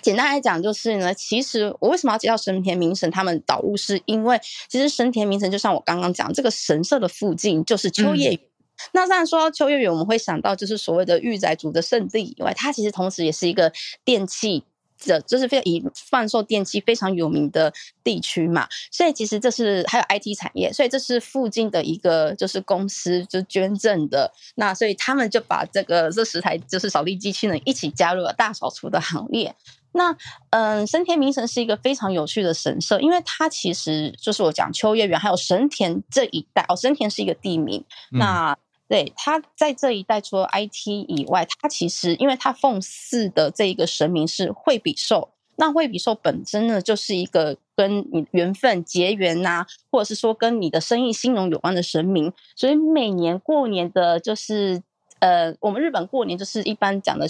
[0.00, 8.38] 简单来讲，就是呢，其实我为什么要介绍神田明神他们导入，是因为其实神田明神就像我刚刚讲，这个神社的附近就是秋叶原。
[8.38, 8.48] 嗯
[8.92, 13.70] 那当然说到秋叶原，我们会想到就是所谓的御宅族的圣地以外，它其实同时也是一个
[14.02, 14.64] 电器
[15.06, 17.72] 的，就是非常以贩售电器非常有名的
[18.02, 18.66] 地区嘛。
[18.90, 24.32] 所以其实这是还有 IT 产业，所以这是附近的一个就是公司就捐赠的。
[24.56, 29.54] 那所以他们就把这个这十台就是扫地机器人一起加入了大扫除的行列。
[29.92, 30.16] 那
[30.50, 37.84] 嗯，神田明神是一个非常有趣的神社，因为它其实就是我讲秋叶原还有神田这一带哦，神田是一个地名。
[38.12, 38.56] 嗯、那
[38.88, 54.82] 对，他在这一带，除了 IT 以外，他其实因为他奉祀的这一个神明是惠比寿，那惠比寿本身呢，就是一个跟你缘分结缘呐、啊，或者是说跟你的生意兴隆有关的神明，所以每年过年的就是
[55.20, 57.26] 呃，我们日本过年就是一般讲的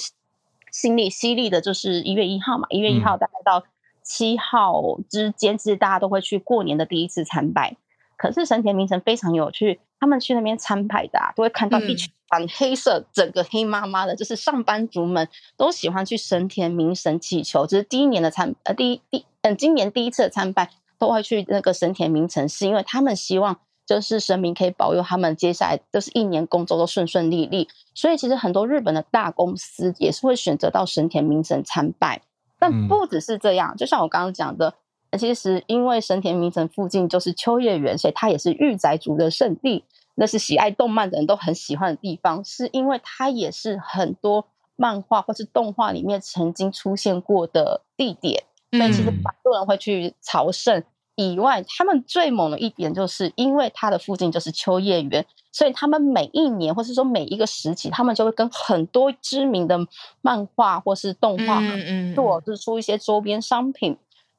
[0.72, 3.64] 新历西历的，就是一月一号嘛，一月一号大概到
[4.02, 7.76] 七号之间，其实大家都会去过年的第一次参拜。
[8.16, 17.66] 可是神田明神非常有趣，他们去那边参拜的啊，都会看到一群穿黑色，嗯、整个黑麻麻的，就是上班族们都喜欢去神田明神祈求。
[17.66, 27.68] 就是第一年的参呃第一第嗯今年第一次的参拜都会去那个神田明城，是因为他们希望就是神明可以保佑他们接下来就是一年工作都顺顺利利。
[27.94, 32.22] 所以其实很多日本的大公司也是会选择到神田明神参拜，
[32.58, 34.74] 但不只是这样，就像我刚刚讲的。
[35.18, 39.84] 其实，因为神田明神附近就是秋叶原，所以它也是御宅族的圣地。
[40.14, 48.44] 那是喜爱动漫的人都很喜欢的地方，是因为它也是很多漫画或是动画里面曾经出现过的地点。
[48.70, 50.82] 所以其实很多人会去朝圣。
[51.14, 59.78] 以外，他们最猛的一点就是因为它的附近就是秋叶原，所以他们每一年或是说每一个时期，他们就会跟很多知名的
[60.22, 61.60] 漫画或是动画
[62.14, 63.96] 做，就是出一些周边商品。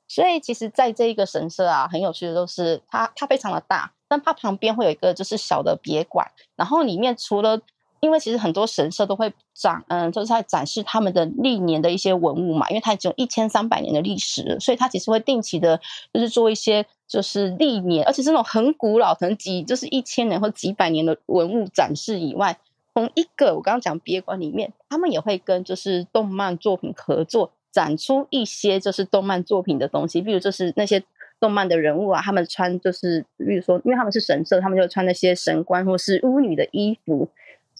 [0.07, 7.59] 所以其实，在这一个神社啊，很有趣的都是它，它非常的大，但它旁边会有一个就是小的别馆，然后里面除了，
[8.03, 15.79] 因为其实很多神社都会展，嗯，就是在展示他们的历年的一些文物嘛，因为它已经有一千三百年的历史，所以它其实会定期的，
[16.13, 22.59] 就是做一些就是历年，而且是那种很古老、可能几就是一千年或几百年的文物展示以外，
[22.93, 27.51] 从一个我刚刚讲别馆里面，他们也会跟就是动漫作品合作。
[27.73, 31.03] 展出一些就是动漫作品的东西，比如就是那些
[31.39, 37.27] 动漫的人物啊，他们穿就是，比如说，因为他们是神社，他们就穿那些神官或是巫女的衣服，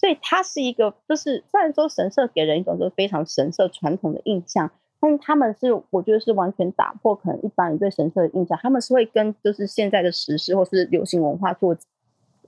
[0.04, 11.78] 所以它是一个，就是虽然说神社给人一种就是非常神社传统的印象，但是他们是我觉得是完全打破可能一般人对神社的印象，他们是会跟就是现在的时事或是流行文化做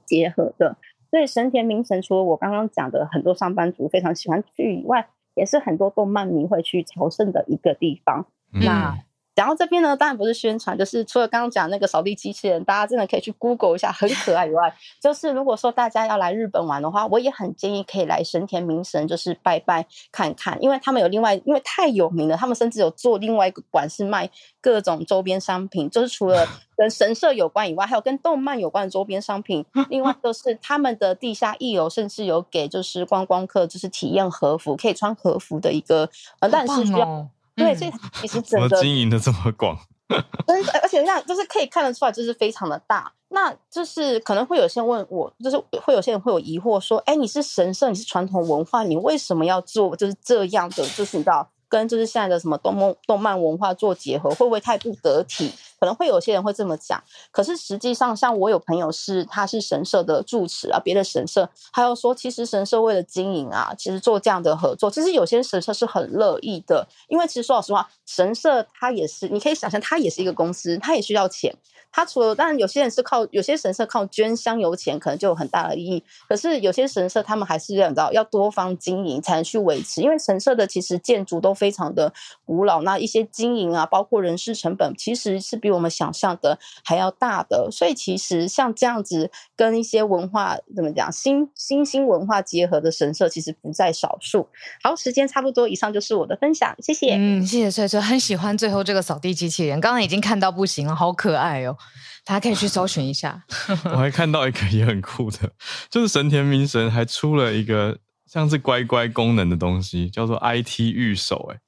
[0.03, 0.75] 结合的。
[1.09, 8.25] 所以神田明神除了我刚刚讲的很多上班族非常喜欢去以外，也是很多动漫迷会去朝圣的一个地方。
[8.51, 8.97] 嗯、那
[9.35, 24.29] 讲到这边呢，当然不是宣传，就是除了刚刚讲那个扫地机器人，大家真的可以去 Google 一下，很可爱以外，就是如果说大家要来日本玩的话，我也很建议可以来神田明神，就是拜拜看看，因为他们有另外，因为太有名了，他们甚至有做另外一个馆是卖
[24.61, 29.65] 各种周边商品，就是除了 跟神社有关以外，还有跟动漫有关的周边商品。
[29.89, 36.09] 另外就是他们的地下一楼，甚至有给就是观光客就是体验和服，可以穿和服的一个，
[36.39, 37.27] 呃，但是需要。
[37.55, 39.77] 对，所以其实整个经营的这么广，
[40.47, 43.11] 真的，而且那就是可以看得出来，就是非常的大。
[43.29, 50.85] 那就是可能会有些人问我，就是会有些人会有疑惑说，哎，你是神圣，你是传统文化，你为什么要做就是这样的？
[50.89, 51.49] 就是你知道。
[51.67, 55.51] 跟就是现在的什么动漫动漫文化做结合，会不会太不得体？
[55.85, 57.03] 可能会有些人会这么讲。
[57.31, 66.87] 可是实际上，像我有朋友是他是神社的住持啊，别的神社，他又说，其实神社为了经营啊，其实做这样的合作，其实有些神社是很乐意的。
[67.07, 71.53] 因为其实说老实话，神社它也是，你可以想象，它也是一个公司，它也需要钱。
[71.91, 76.03] 它除了，当然有些人是靠，有些神社靠捐香油钱，可能就有很大的意义。
[76.27, 80.01] 可是有些神社，他们还是要你知道，要多方经营才能去维持。
[80.01, 82.11] 因为神社的其实建筑都非常的
[82.43, 87.69] 古老，那一些经营啊，包括人事成本，其实是比我们想象的还要大的。
[87.71, 94.47] 所以其实像这样子跟一些文化怎么讲，新新兴文化结合的神社，其实不在少数。
[94.83, 97.15] 好，时间差不多，以上就是我的分享，谢谢。
[97.15, 101.77] 嗯，谢谢翠翠，很喜欢最后这个扫地机器人，刚刚已经看到不行了，好可爱哦。
[102.23, 103.43] 大家可以去搜寻一下。
[103.85, 105.51] 我还看到一个也很酷的，
[105.89, 111.59] 就是神田明神还出了一个像是乖乖功能的东西，叫做 IT 御守，哎，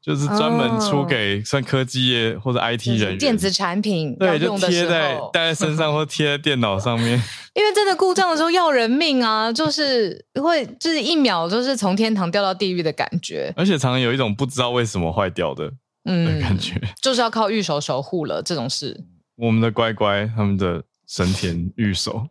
[0.00, 7.20] 就是专门出给算科技业或者 IT 人员、电子产品，对，就贴在戴在身上或贴在电脑上面。
[7.54, 15.70] 因为真的故障的时候要人命啊，就是会就是一秒就是从天堂掉到地狱的感觉，而且常常有一种不知道为什么坏掉的
[16.04, 19.04] 嗯感觉，就是要靠御守守护了这种事。
[19.36, 22.28] 我们的乖乖，他们的神田御守，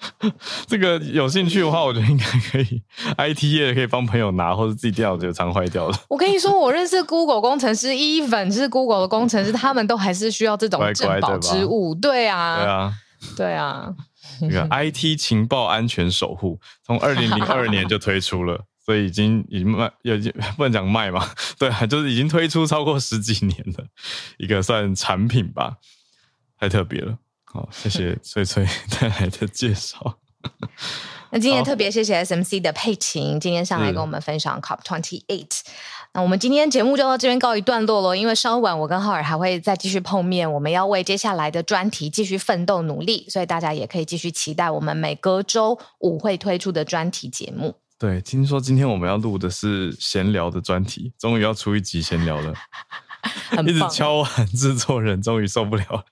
[0.66, 2.82] 这个有兴趣的话，我觉得应该可以。
[3.18, 5.98] IT 业可以帮朋友拿，或者自己电脑就常坏掉了。
[6.08, 11.94] 我跟你说，我认识 Google 工程师，even 是 Google 的工程师， 他们都还是需要这种镇宝之物。
[11.94, 12.94] 对啊，对啊，
[13.36, 13.94] 对啊。
[14.40, 21.28] 这个 IT 情报安全守护，从二零零二年就推出了，所以已经已经卖，已经不能讲卖嘛，
[21.58, 23.84] 对啊，就是已经推出超过十几年的
[24.36, 25.78] 一个算产品吧。
[26.60, 27.16] 太特别了，
[27.52, 28.66] 好，谢谢翠翠
[29.00, 30.18] 带来的介绍。
[31.30, 35.60] 那今天特别谢谢 SMC 的佩琴，今天上来跟我们分享 COP Twenty Eight。
[36.14, 47.74] 那我们今天节目就到这边告一段落了，因为稍晚我跟浩尔还会再继续碰面，我们要为接下来的专题继续奋斗努力，所以大家也可以继续期待我们每隔周五会推出的专题节目。
[47.98, 52.54] 对，听说今天我们要录的是闲聊的专题，终于要出一集闲聊了。
[53.66, 56.04] 一直敲碗制作人终于受不了了。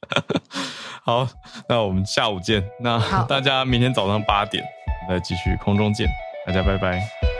[1.06, 1.26] 好，
[1.68, 2.62] 那我们下午见。
[2.80, 4.64] 那大家明天早上八点
[5.08, 6.08] 再继续空中见。
[6.44, 7.35] 大家拜拜。